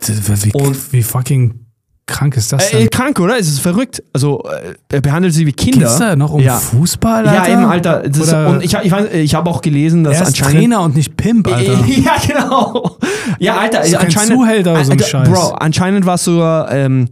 [0.00, 1.54] Wie, Und- wie fucking
[2.06, 2.90] krank ist das Äh, denn?
[2.90, 3.38] krank, oder?
[3.38, 4.02] Es ist verrückt.
[4.12, 5.80] Also, äh, er behandelt sie wie Kinder.
[5.86, 6.56] Geht's da noch um ja.
[6.56, 7.52] Fußball, Ja, Alter?
[7.52, 8.04] eben, Alter.
[8.04, 10.54] Ist, und ich, ich, ich habe auch gelesen, dass er ist anscheinend.
[10.54, 11.84] Trainer und nicht Pimp, Alter.
[11.86, 12.96] Ja, genau.
[13.38, 14.32] Ja, Alter, ist kein anscheinend.
[14.32, 15.28] Zuhälter oder so ein Scheiß.
[15.28, 17.08] Bro, anscheinend war es sogar, ähm,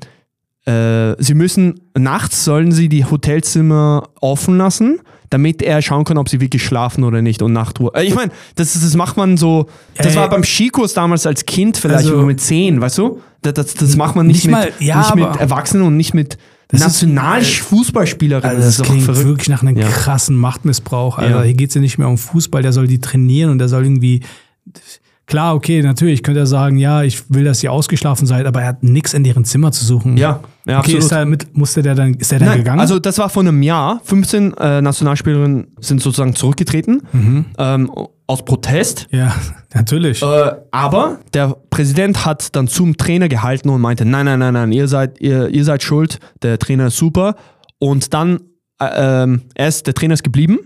[0.66, 5.00] äh, sie müssen, nachts sollen sie die Hotelzimmer offen lassen,
[5.34, 7.90] damit er schauen kann, ob sie wirklich schlafen oder nicht und Nachtruhe.
[7.94, 9.66] Äh, Ich meine, das, das macht man so,
[9.96, 10.16] das Ey.
[10.16, 13.20] war beim Skikurs damals als Kind vielleicht Also- mit zehn, weißt du?
[13.42, 16.14] Das, das, das macht man nicht, Nicht mit, mal- ja, nicht mit Erwachsenen und nicht
[16.14, 18.48] mit Das Nationalfußballspielerinnen.
[18.56, 19.26] Also das, ist doch klingt verrückt.
[19.26, 19.86] wirklich nach einem Ja.
[19.88, 21.18] krassen Machtmissbrauch.
[21.18, 21.38] Alter.
[21.38, 21.42] Ja.
[21.42, 23.84] Hier geht es ja nicht mehr um Fußball, der soll die trainieren und der soll
[23.84, 24.20] irgendwie.
[25.26, 28.68] Klar, okay, natürlich könnte er sagen, ja, ich will, dass ihr ausgeschlafen seid, aber er
[28.68, 30.18] hat nichts in deren Zimmer zu suchen.
[30.18, 31.02] Ja, ja, okay, absolut.
[31.02, 32.80] ist da mit, musste der dann, ist der dann Nein, gegangen?
[32.80, 34.00] Also das war vor einem Jahr.
[34.04, 37.46] 15 äh, Nationalspielerinnen sind sozusagen zurückgetreten Mhm.
[37.58, 37.90] ähm,
[38.26, 39.06] aus Protest.
[39.12, 39.34] ja,
[39.74, 40.22] natürlich.
[40.22, 44.72] Äh, aber der Präsident hat dann zum Trainer gehalten und meinte, nein, nein, nein, nein,
[44.72, 47.34] ihr seid, ihr, ihr seid schuld, der Trainer ist super.
[47.78, 48.40] Und dann,
[48.78, 50.58] äh, ähm, er ist, der Trainer ist geblieben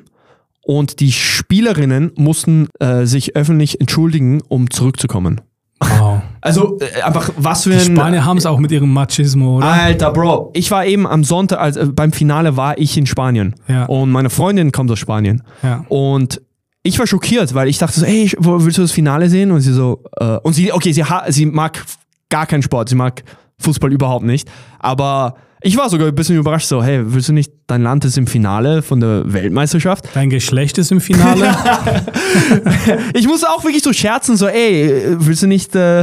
[0.68, 5.40] und die Spielerinnen mussten äh, sich öffentlich entschuldigen, um zurückzukommen.
[5.80, 6.20] wow.
[6.40, 7.96] Also äh, einfach was für Die ein...
[7.96, 9.66] Spanier haben es auch mit ihrem Machismo, oder?
[9.66, 13.54] Alter, Bro, ich war eben am Sonntag, also beim Finale war ich in Spanien.
[13.66, 13.86] Ja.
[13.86, 15.42] Und meine Freundin kommt aus Spanien.
[15.62, 15.84] Ja.
[15.88, 16.40] Und
[16.82, 19.50] ich war schockiert, weil ich dachte so, ey, willst du das Finale sehen?
[19.50, 21.82] Und sie so, äh, und sie, okay, sie, sie mag
[22.28, 23.24] gar keinen Sport, sie mag
[23.58, 24.48] Fußball überhaupt nicht.
[24.78, 28.16] Aber ich war sogar ein bisschen überrascht, so, hey, willst du nicht, dein Land ist
[28.16, 30.08] im Finale von der Weltmeisterschaft?
[30.14, 31.54] Dein Geschlecht ist im Finale.
[33.14, 36.02] Ich musste auch wirklich so scherzen, so, ey, willst du nicht äh,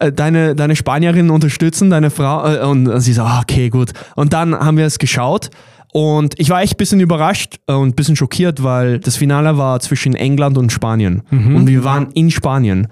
[0.00, 2.46] äh, deine, deine Spanierin unterstützen, deine Frau?
[2.46, 3.92] Äh, Und sie so, ah, okay, gut.
[4.16, 5.50] Und dann haben wir es geschaut.
[5.92, 9.80] Und ich war echt ein bisschen überrascht und ein bisschen schockiert, weil das Finale war
[9.80, 11.22] zwischen England und Spanien.
[11.30, 12.88] Und wir waren in Spanien.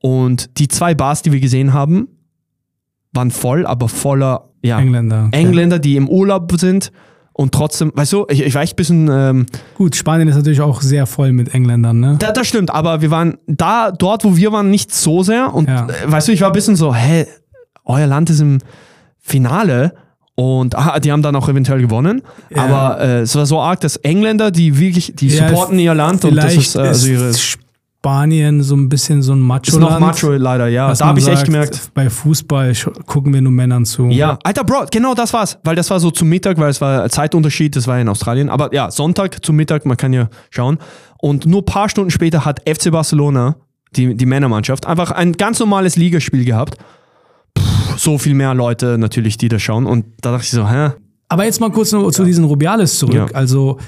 [0.00, 2.08] Und die zwei Bars, die wir gesehen haben,
[3.12, 5.24] waren voll, aber voller ja, Engländer.
[5.28, 5.40] okay.
[5.40, 6.90] Engländer, die im Urlaub sind.
[7.34, 10.60] Und trotzdem, weißt du, ich, ich war echt ein bisschen ähm, Gut, Spanien ist natürlich
[10.60, 12.16] auch sehr voll mit Engländern, ne?
[12.18, 15.54] da, das stimmt, aber wir waren da, dort, wo wir waren, nicht so sehr.
[15.54, 15.86] Und Ja.
[15.88, 17.26] äh, weißt du, ich war ein bisschen so, hä,
[17.86, 18.58] euer Land ist im
[19.18, 19.94] Finale.
[20.34, 22.22] Und ah, die haben dann auch eventuell gewonnen.
[22.54, 22.64] Ja.
[22.64, 26.24] Aber äh, es war so arg, dass Engländer, die wirklich, die Ja, supporten ihr Land
[26.24, 27.28] und das ist äh, also ihre.
[27.28, 27.58] ist
[28.02, 30.92] Spanien so ein bisschen so ein macho Ist noch Macho leider, ja.
[30.92, 31.90] Da habe ich echt sagt, gemerkt.
[31.94, 32.74] Bei Fußball
[33.06, 34.08] gucken wir nur Männern zu.
[34.08, 35.56] Ja, Alter Bro, genau das war's.
[35.62, 38.48] Weil das war so zum Mittag, weil es war Zeitunterschied, das war in Australien.
[38.48, 40.78] Aber ja, Sonntag zum Mittag, man kann ja schauen.
[41.18, 43.54] Und nur ein paar Stunden später hat FC Barcelona,
[43.94, 46.78] die, die Männermannschaft, einfach ein ganz normales Ligaspiel gehabt.
[47.54, 47.62] Puh,
[47.96, 49.86] so viel mehr Leute natürlich, die das schauen.
[49.86, 50.90] Und da dachte ich so, hä?
[51.28, 53.14] Aber jetzt mal kurz noch zu diesen Rubiales zurück.
[53.14, 53.26] Ja.
[53.32, 53.78] Also,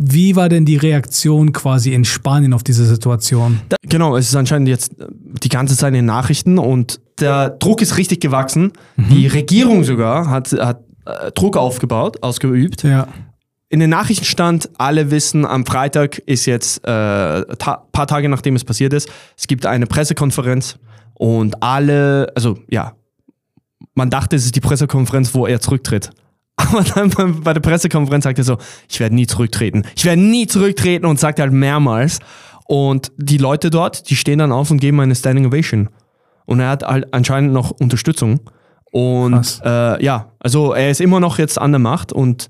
[0.00, 3.60] wie war denn die Reaktion quasi in Spanien auf diese Situation?
[3.68, 5.06] Da, genau, es ist anscheinend jetzt äh,
[5.42, 8.72] die ganze Zeit in den Nachrichten und der Druck ist richtig gewachsen.
[8.96, 12.82] Die Regierung sogar hat, hat äh, Druck aufgebaut, ausgeübt.
[12.82, 13.08] Ja.
[13.68, 18.56] In den Nachrichten stand, alle wissen, am Freitag ist jetzt äh, ta paar Tage nachdem
[18.56, 20.76] es passiert ist, es gibt eine Pressekonferenz
[21.14, 22.94] und alle, also ja,
[23.94, 26.10] man dachte, es ist die Pressekonferenz, wo er zurücktritt.
[26.70, 28.58] Aber dann bei der Pressekonferenz sagt er so,
[28.88, 29.84] ich werde nie zurücktreten.
[29.96, 32.18] Ich werde nie zurücktreten und sagt halt mehrmals.
[32.66, 35.88] Und die Leute dort, die stehen dann auf und geben eine Standing Ovation.
[36.46, 38.40] Und er hat halt anscheinend noch Unterstützung.
[38.90, 42.48] Und äh, ja, also er ist immer noch jetzt an der Macht und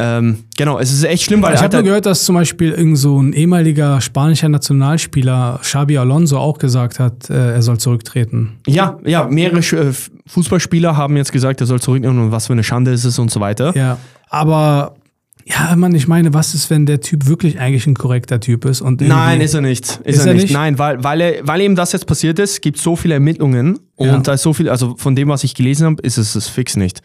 [0.00, 2.96] ähm, genau, es ist echt schlimm, weil Ich habe nur gehört, dass zum Beispiel irgend
[2.98, 8.58] so ein ehemaliger spanischer Nationalspieler, Xabi Alonso, auch gesagt hat, äh, er soll zurücktreten.
[8.66, 9.92] ja, ja, mehrere äh,
[10.26, 13.30] Fußballspieler haben jetzt gesagt, er soll zurücknehmen und was für eine Schande ist es und
[13.32, 13.76] so weiter.
[13.76, 13.98] Ja.
[14.30, 14.94] Aber,
[15.44, 18.80] ja, Mann, ich meine, was ist, wenn der Typ wirklich eigentlich ein korrekter Typ ist?
[18.80, 19.84] Und Nein, ist er nicht.
[19.86, 20.42] Ist, Ist er, nicht.
[20.44, 20.52] nicht?
[20.52, 24.06] Nein, weil, weil, er, weil eben das jetzt passiert ist, gibt so viele Ermittlungen und
[24.06, 24.18] Ja.
[24.18, 26.76] da ist so viel, also von dem, was ich gelesen habe, ist es es fix
[26.76, 27.00] nicht.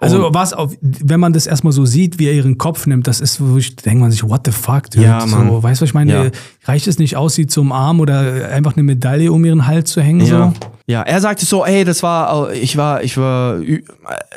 [0.00, 3.20] Also was auf, wenn man das erstmal so sieht, wie er ihren Kopf nimmt, das
[3.20, 5.04] ist, wo ich denkt man sich, what the fuck, dude?
[5.04, 5.48] Ja, Mann.
[5.48, 6.12] so, weißt du, was ich meine?
[6.12, 6.30] Ja.
[6.64, 10.00] Reicht es nicht aus, sie zum Arm oder einfach eine Medaille um ihren Hals zu
[10.00, 10.20] hängen?
[10.26, 10.52] Ja.
[10.60, 10.68] So?
[10.90, 13.58] Ja, er sagte so, ey, das war, ich war, ich war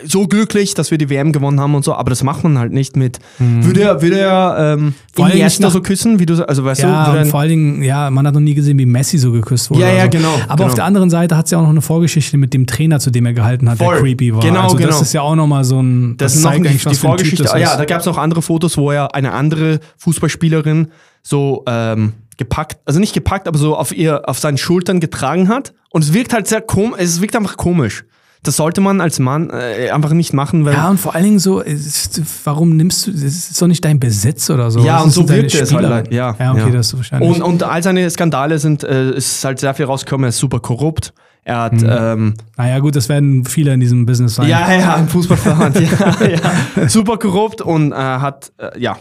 [0.05, 2.73] so glücklich, dass wir die WM gewonnen haben und so, aber das macht man halt
[2.73, 3.19] nicht mit.
[3.39, 4.93] Würde er, würde er ähm, Mhm.
[5.15, 7.25] Vor allem Iniesta nicht nach- so küssen, wie du, so- also weißt Ja, du, er,
[7.25, 9.81] vor allen Dingen, ja, man hat noch nie gesehen, wie Messi so geküsst wurde.
[9.81, 10.09] Ja, ja, so.
[10.09, 10.67] genau, Aber genau.
[10.67, 13.11] auf der anderen Seite hat es ja auch noch eine Vorgeschichte mit dem Trainer, zu
[13.11, 13.93] dem er gehalten hat, Voll.
[13.95, 14.41] der creepy war.
[14.41, 15.01] Genau, also das genau.
[15.01, 17.43] ist ja auch nochmal so ein, Das ist noch die, eigentlich, die Typ Vorgeschichte.
[17.43, 20.87] das ja, da gab es noch andere Fotos, wo er eine andere Fußballspielerin
[21.23, 22.13] so ähm,
[22.45, 25.73] gepackt, also nicht gepackt, aber so auf ihr, auf seinen Schultern getragen hat.
[25.91, 28.03] Und es wirkt halt sehr komisch, es wirkt einfach komisch.
[28.43, 31.37] Das sollte man als Mann äh, einfach nicht machen, weil Ja, und vor allen Dingen
[31.39, 34.79] so, ist, warum nimmst du, das ist doch nicht dein Besitz oder so.
[34.79, 36.11] Ja, Das und so wirkt es halt.
[36.11, 36.69] Ja, ja, okay, ja.
[36.71, 37.29] das ist wahrscheinlich.
[37.29, 40.25] Und, und all seine Skandale sind, äh, ist halt sehr viel rausgekommen.
[40.25, 41.13] Er ist super korrupt.
[41.43, 41.87] Er hat, Mhm.
[41.89, 44.47] ähm, naja, gut, das werden viele in diesem Business sein.
[44.49, 46.27] ja, ja, im Fußballverband, ja,
[46.75, 48.97] ja, super korrupt und äh, hat, äh, ja,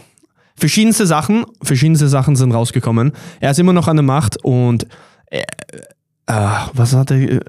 [0.61, 3.11] verschiedenste Sachen, verschiedenste Sachen sind rausgekommen.
[3.41, 4.87] Er ist immer noch an der Macht und,
[5.25, 5.39] äh,
[6.27, 6.33] äh,
[6.73, 7.41] was hat er,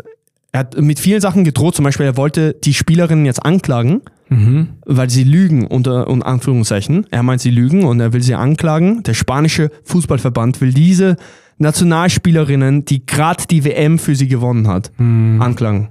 [0.51, 1.75] er hat mit vielen Sachen gedroht.
[1.77, 4.69] Zum Beispiel, er wollte die Spielerinnen jetzt anklagen, Mhm.
[4.87, 7.07] weil sie lügen, unter, unter Anführungszeichen.
[7.11, 9.03] Er meint, sie lügen und er will sie anklagen.
[9.03, 11.17] Der spanische Fußballverband will diese
[11.59, 15.41] Nationalspielerinnen, die gerade die WM für sie gewonnen hat, Mhm.
[15.43, 15.89] anklagen.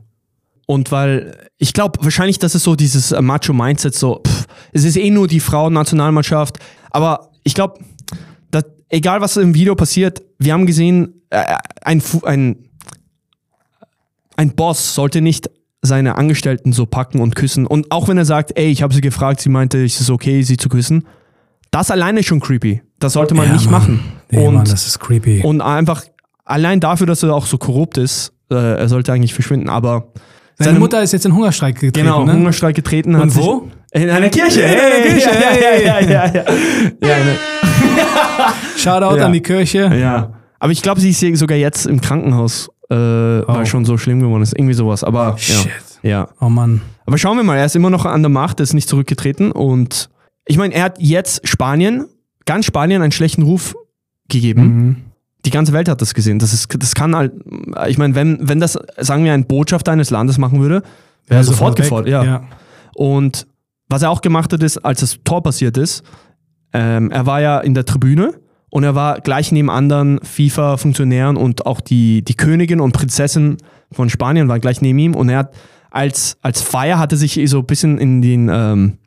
[0.67, 4.95] Und weil, ich glaube, wahrscheinlich, das ist so dieses äh, Macho-Mindset, so, pff, es ist
[4.95, 6.57] eh nur die Frauen-Nationalmannschaft.
[6.91, 7.79] Aber ich glaube,
[8.89, 11.43] egal was im Video passiert, wir haben gesehen, äh,
[11.83, 12.57] ein, ein,
[14.35, 15.49] ein Boss sollte nicht
[15.81, 17.65] seine Angestellten so packen und küssen.
[17.65, 20.43] Und auch wenn er sagt, ey, ich habe sie gefragt, sie meinte, es ist okay,
[20.43, 21.07] sie zu küssen.
[21.71, 22.81] Das alleine ist schon creepy.
[22.99, 23.81] Das sollte man Ja, nicht Mann.
[23.81, 24.03] machen.
[24.29, 25.41] Nee, und, Mann, das ist creepy.
[25.43, 26.03] und einfach
[26.45, 29.69] allein dafür, dass er auch so korrupt ist, äh, er sollte eigentlich verschwinden.
[29.69, 30.11] Aber
[30.59, 32.33] Seine, Mutter ist jetzt in Hungerstreik getreten, genau ne?
[32.33, 33.15] Hungerstreik getreten.
[33.15, 33.69] Und hat sich- wo?
[33.93, 34.63] In einer Kirche.
[34.63, 35.85] Hey, in der Kirche, Ja, hey.
[35.85, 36.43] ja, ja, ja, ja.
[37.07, 37.35] ja, ne.
[38.77, 39.25] Shoutout Ja.
[39.25, 39.91] an die Kirche.
[39.95, 40.33] ja.
[40.59, 43.65] Aber ich glaube, sie ist sogar jetzt im Krankenhaus, äh, weil Oh.
[43.65, 44.53] schon so schlimm geworden ist.
[44.57, 45.03] Irgendwie sowas.
[45.03, 45.67] Aber Shit.
[46.03, 46.09] ja.
[46.09, 46.27] ja.
[46.39, 46.81] Oh Mann.
[47.07, 49.51] Aber schauen wir mal, er ist immer noch an der Macht, er ist nicht zurückgetreten
[49.51, 50.09] und
[50.45, 52.05] ich meine, er hat jetzt Spanien,
[52.45, 53.75] ganz Spanien einen schlechten Ruf
[54.29, 54.63] gegeben.
[54.63, 54.95] Mhm.
[55.45, 56.37] Die ganze Welt hat das gesehen.
[56.37, 57.33] Das, ist, das kann halt,
[57.87, 60.83] ich meine, wenn, wenn das, sagen wir, ein Botschafter eines Landes machen würde,
[61.27, 61.83] wäre er sofort weg.
[61.85, 62.09] gefordert.
[62.11, 62.23] Ja.
[62.23, 62.43] ja.
[62.93, 63.47] Und
[63.91, 66.03] was er auch gemacht hat, ist, als das Tor passiert ist,
[66.73, 68.33] ähm, er war ja in der Tribüne
[68.69, 73.57] und er war gleich neben anderen FIFA-Funktionären und auch die, die Königin und Prinzessin
[73.91, 75.53] von Spanien war gleich neben ihm und er hat
[75.89, 78.97] als, als Feier hatte sich so ein bisschen in den, ähm,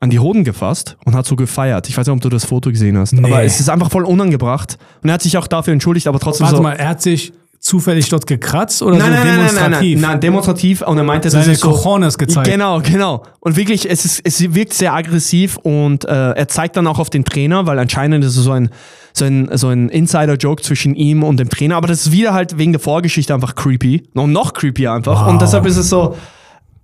[0.00, 1.88] an die Hoden gefasst und hat so gefeiert.
[1.88, 3.24] Ich weiß nicht, ob du das Foto gesehen hast, Nee.
[3.24, 6.44] aber es ist einfach voll unangebracht und er hat sich auch dafür entschuldigt, aber trotzdem
[6.44, 6.62] Warte so.
[6.62, 10.00] mal, er hat sich zufällig dort gekratzt oder Nein, so nein, nein, nein, nein, demonstrativ?
[10.00, 12.48] nein, nein, demonstrativ und er meinte, das Seine ist so, Cojones gezeigt.
[12.48, 13.24] Genau, genau.
[13.40, 17.10] Und wirklich, es, ist, es wirkt sehr aggressiv und äh, er zeigt dann auch auf
[17.10, 18.70] den Trainer, weil anscheinend ist es so ein,
[19.12, 21.76] so ein, so ein Insider-Joke zwischen ihm und dem Trainer.
[21.76, 24.08] Aber das ist wieder halt wegen der Vorgeschichte einfach creepy.
[24.14, 25.26] Noch, noch creepier einfach.
[25.26, 25.32] Wow.
[25.32, 26.16] Und deshalb ist es so,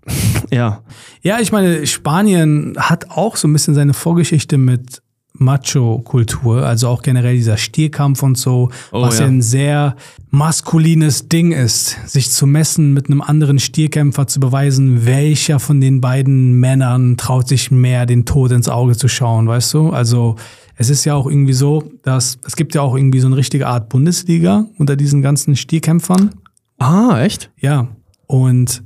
[0.51, 0.83] ja.
[1.22, 5.03] Ja, ich meine, Spanien hat auch so ein bisschen seine Vorgeschichte mit
[5.37, 9.22] Macho-Kultur, also auch generell dieser Stierkampf und so, Oh, was ja.
[9.24, 9.28] ja.
[9.28, 9.97] ein sehr
[10.30, 16.01] maskulines Ding ist, sich zu messen mit einem anderen Stierkämpfer, zu beweisen, welcher von den
[16.01, 19.91] beiden Männern traut sich mehr, den Tod ins Auge zu schauen, weißt du?
[19.91, 20.37] Also
[20.76, 23.66] es ist ja auch irgendwie so, dass es gibt ja auch irgendwie so eine richtige
[23.66, 26.30] Art Bundesliga unter diesen ganzen Stierkämpfern.
[26.78, 27.51] Ah, echt?
[27.61, 27.89] Ja,
[28.26, 28.82] und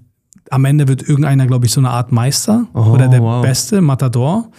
[0.51, 3.43] am Ende wird irgendeiner, glaube ich, so eine Art Meister Oh, oder der wow.
[3.43, 4.51] beste Matador.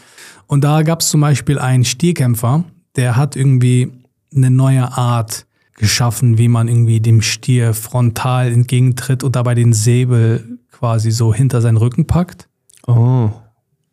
[0.47, 2.63] Und da gab es zum Beispiel einen Stierkämpfer,
[2.95, 3.91] der hat irgendwie
[4.35, 10.59] eine neue Art geschaffen, wie man irgendwie dem Stier frontal entgegentritt und dabei den Säbel
[10.71, 12.49] quasi so hinter seinen Rücken packt.
[12.87, 13.29] Oh.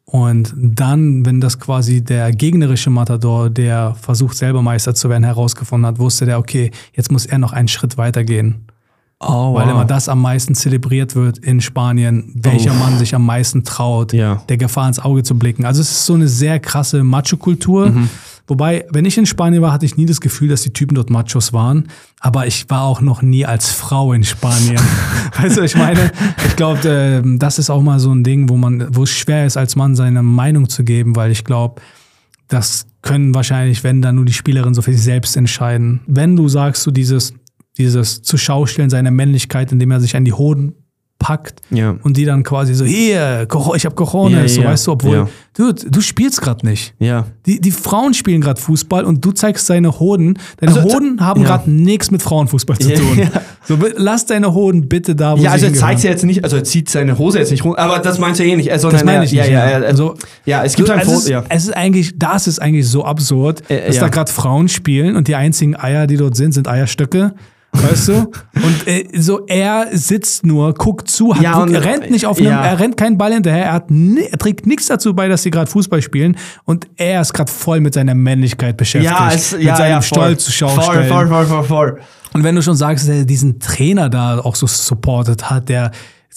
[0.04, 5.86] Und dann, wenn das quasi der gegnerische Matador, der versucht selber Meister zu werden, herausgefunden
[5.86, 8.66] hat, wusste der, okay, jetzt muss er noch einen Schritt weitergehen.
[9.18, 12.74] Oh, Weil immer das am meisten zelebriert wird in Spanien, welcher Oh.
[12.74, 14.42] Mann sich am meisten traut, Ja.
[14.50, 15.64] der Gefahr ins Auge zu blicken.
[15.64, 17.88] Also es ist so eine sehr krasse Macho-Kultur.
[17.90, 18.10] Mhm.
[18.46, 21.08] Wobei, wenn ich in Spanien war, hatte ich nie das Gefühl, dass die Typen dort
[21.08, 21.88] Machos waren.
[22.20, 24.78] Aber ich war auch noch nie als Frau in Spanien.
[25.40, 26.12] weißt du, ich meine,
[26.46, 29.46] ich glaube, äh, das ist auch mal so ein Ding, wo man, wo es schwer
[29.46, 31.80] ist, als Mann seine Meinung zu geben, weil ich glaube,
[32.48, 36.00] das können wahrscheinlich, wenn dann nur die Spielerin so für sich selbst entscheiden.
[36.06, 37.32] Wenn du sagst, du dieses,
[37.78, 40.74] dieses zu Schaustellen seiner Männlichkeit, indem er sich an die Hoden
[41.18, 41.96] packt Ja.
[42.02, 44.68] und die dann quasi so, hier, ich hab Cojones, Ja, so ja.
[44.68, 45.28] weißt du, obwohl, Ja.
[45.56, 46.92] dude, du spielst gerade nicht.
[46.98, 47.24] Ja.
[47.46, 50.38] Die, die Frauen spielen gerade Fußball und du zeigst deine Hoden.
[50.58, 51.46] Deine Also, Hoden haben ja.
[51.48, 53.18] gerade nichts mit Frauenfußball zu Ja, tun.
[53.18, 53.30] ja.
[53.66, 55.88] So, lass deine Hoden bitte da, wo Ja, sie also er hingehören.
[55.88, 58.38] zeigt sie jetzt nicht, also er zieht seine Hose jetzt nicht runter, aber das meinst
[58.40, 58.68] du eh nicht.
[58.78, 59.52] Sondern Das meine ich er, nicht.
[59.54, 59.86] Ja, ja, ja.
[59.86, 61.44] Also, ja, es gibt Du, ein es, Foto, ist, ja.
[61.48, 64.02] es ist eigentlich, das ist eigentlich so absurd, Äh, dass ja.
[64.02, 67.32] da gerade Frauen spielen und die einzigen Eier, die dort sind, sind Eierstöcke.
[67.82, 68.14] Weißt du?
[68.54, 72.38] Und äh, so er sitzt nur, guckt zu, hat, Ja, und- er rennt nicht auf
[72.38, 72.64] einem, ja.
[72.64, 75.70] er rennt keinen Ball hinterher, er, hat er trägt nichts dazu bei, dass sie gerade
[75.70, 79.76] Fußball spielen und er ist gerade voll mit seiner Männlichkeit beschäftigt, Ja, es, mit ja,
[79.76, 80.02] seinem ja.
[80.02, 82.00] Stolz zu Schau Voll, voll, voll, voll, voll.
[82.32, 85.90] Und wenn du schon sagst, dass er diesen Trainer da auch so supportet hat, der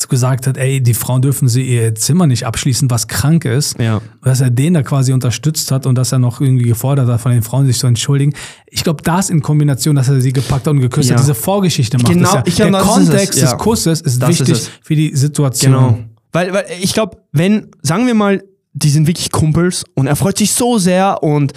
[0.08, 3.78] gesagt hat, ey, die Frauen dürfen sie ihr Zimmer nicht abschließen, was krank ist.
[3.80, 4.02] Ja.
[4.24, 7.32] Dass er den da quasi unterstützt hat und dass er noch irgendwie gefordert hat, von
[7.34, 8.34] den Frauen sich zu entschuldigen.
[8.68, 11.16] Ich glaube, das in Kombination, dass er sie gepackt hat und geküsst Ja.
[11.16, 12.44] hat, diese Vorgeschichte macht Genau, ja.
[12.46, 14.72] ich glaub, Der ist Kontext des Kusses ist Das ist wichtig es.
[14.82, 15.74] für die Situation.
[15.74, 16.00] Genau.
[16.32, 20.38] Weil, weil ich glaube, wenn, sagen wir mal, die sind wirklich Kumpels und er freut
[20.38, 21.52] sich so sehr und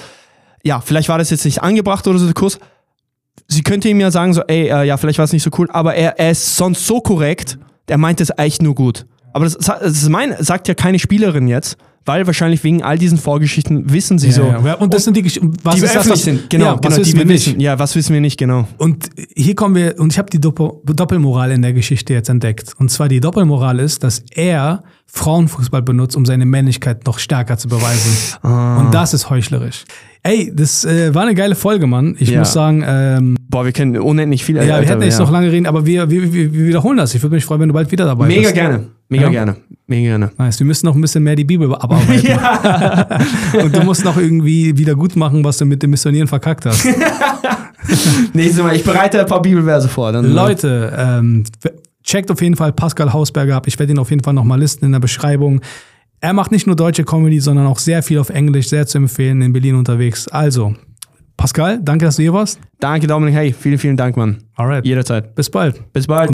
[0.64, 2.58] ja, vielleicht war das jetzt nicht angebracht oder so der Kuss.
[3.48, 5.68] Sie könnte ihm ja sagen, so, ey, äh, ja, vielleicht war es nicht so cool,
[5.70, 7.58] aber er, er ist sonst so korrekt,
[7.88, 9.06] der meint es echt nur gut.
[9.32, 13.92] Aber das, das mein, sagt ja keine Spielerin jetzt, weil wahrscheinlich wegen all diesen Vorgeschichten
[13.92, 14.42] wissen sie Ja, so.
[14.42, 14.74] ja.
[14.74, 15.52] Und das sind die Geschichten.
[15.62, 17.46] Was die ist das, öffentlich was, sind, genau, ja, was genau, wissen die wir nicht?
[17.46, 17.60] wissen.
[17.60, 18.66] Ja, was wissen wir nicht, genau.
[18.78, 22.74] Und hier kommen wir, und ich habe die Doppel Doppelmoral in der Geschichte jetzt entdeckt.
[22.78, 24.82] Und zwar die Doppelmoral ist, dass er
[25.14, 28.38] Frauenfußball benutzt, um seine Männlichkeit noch stärker zu beweisen.
[28.42, 28.80] Ah.
[28.80, 29.84] Und das ist heuchlerisch.
[30.22, 32.16] Ey, das äh, war eine geile Folge, Mann.
[32.18, 32.38] Ich Ja.
[32.38, 35.24] muss sagen, ähm, Boah, wir können unendlich viel ja, wir hätten jetzt ja.
[35.24, 37.14] noch lange reden, aber wir, wir, wir, wiederholen das.
[37.14, 38.54] Ich würde mich freuen, wenn du bald wieder dabei Mega bist.
[38.54, 38.86] gerne.
[39.10, 39.28] Mega Ja?
[39.30, 39.56] gerne.
[39.86, 40.30] Mega gerne.
[40.38, 40.58] Nice.
[40.60, 42.38] Wir müssen noch ein bisschen mehr die Bibel abarbeiten.
[43.62, 46.86] Und du musst noch irgendwie wieder gut machen, was du mit dem Missionieren verkackt hast.
[48.32, 50.12] Nächstes Mal, ich bereite ein paar Bibelverse vor.
[50.12, 51.44] Dann, Leute, ähm,
[52.02, 53.66] checkt auf jeden Fall Pascal Hausberger ab.
[53.66, 55.60] Ich werde ihn auf jeden Fall nochmal listen in der Beschreibung.
[56.20, 59.42] Er macht nicht nur deutsche Comedy, sondern auch sehr viel auf Englisch, sehr zu empfehlen,
[59.42, 60.28] in Berlin unterwegs.
[60.28, 60.74] Also,
[61.36, 62.60] Pascal, danke, dass du hier warst.
[62.78, 63.34] Danke, Dominik.
[63.34, 64.38] Hey, vielen, vielen Dank, Mann.
[64.54, 64.84] Alright.
[64.84, 65.34] Jederzeit.
[65.34, 65.92] Bis bald.
[65.92, 66.30] Bis bald.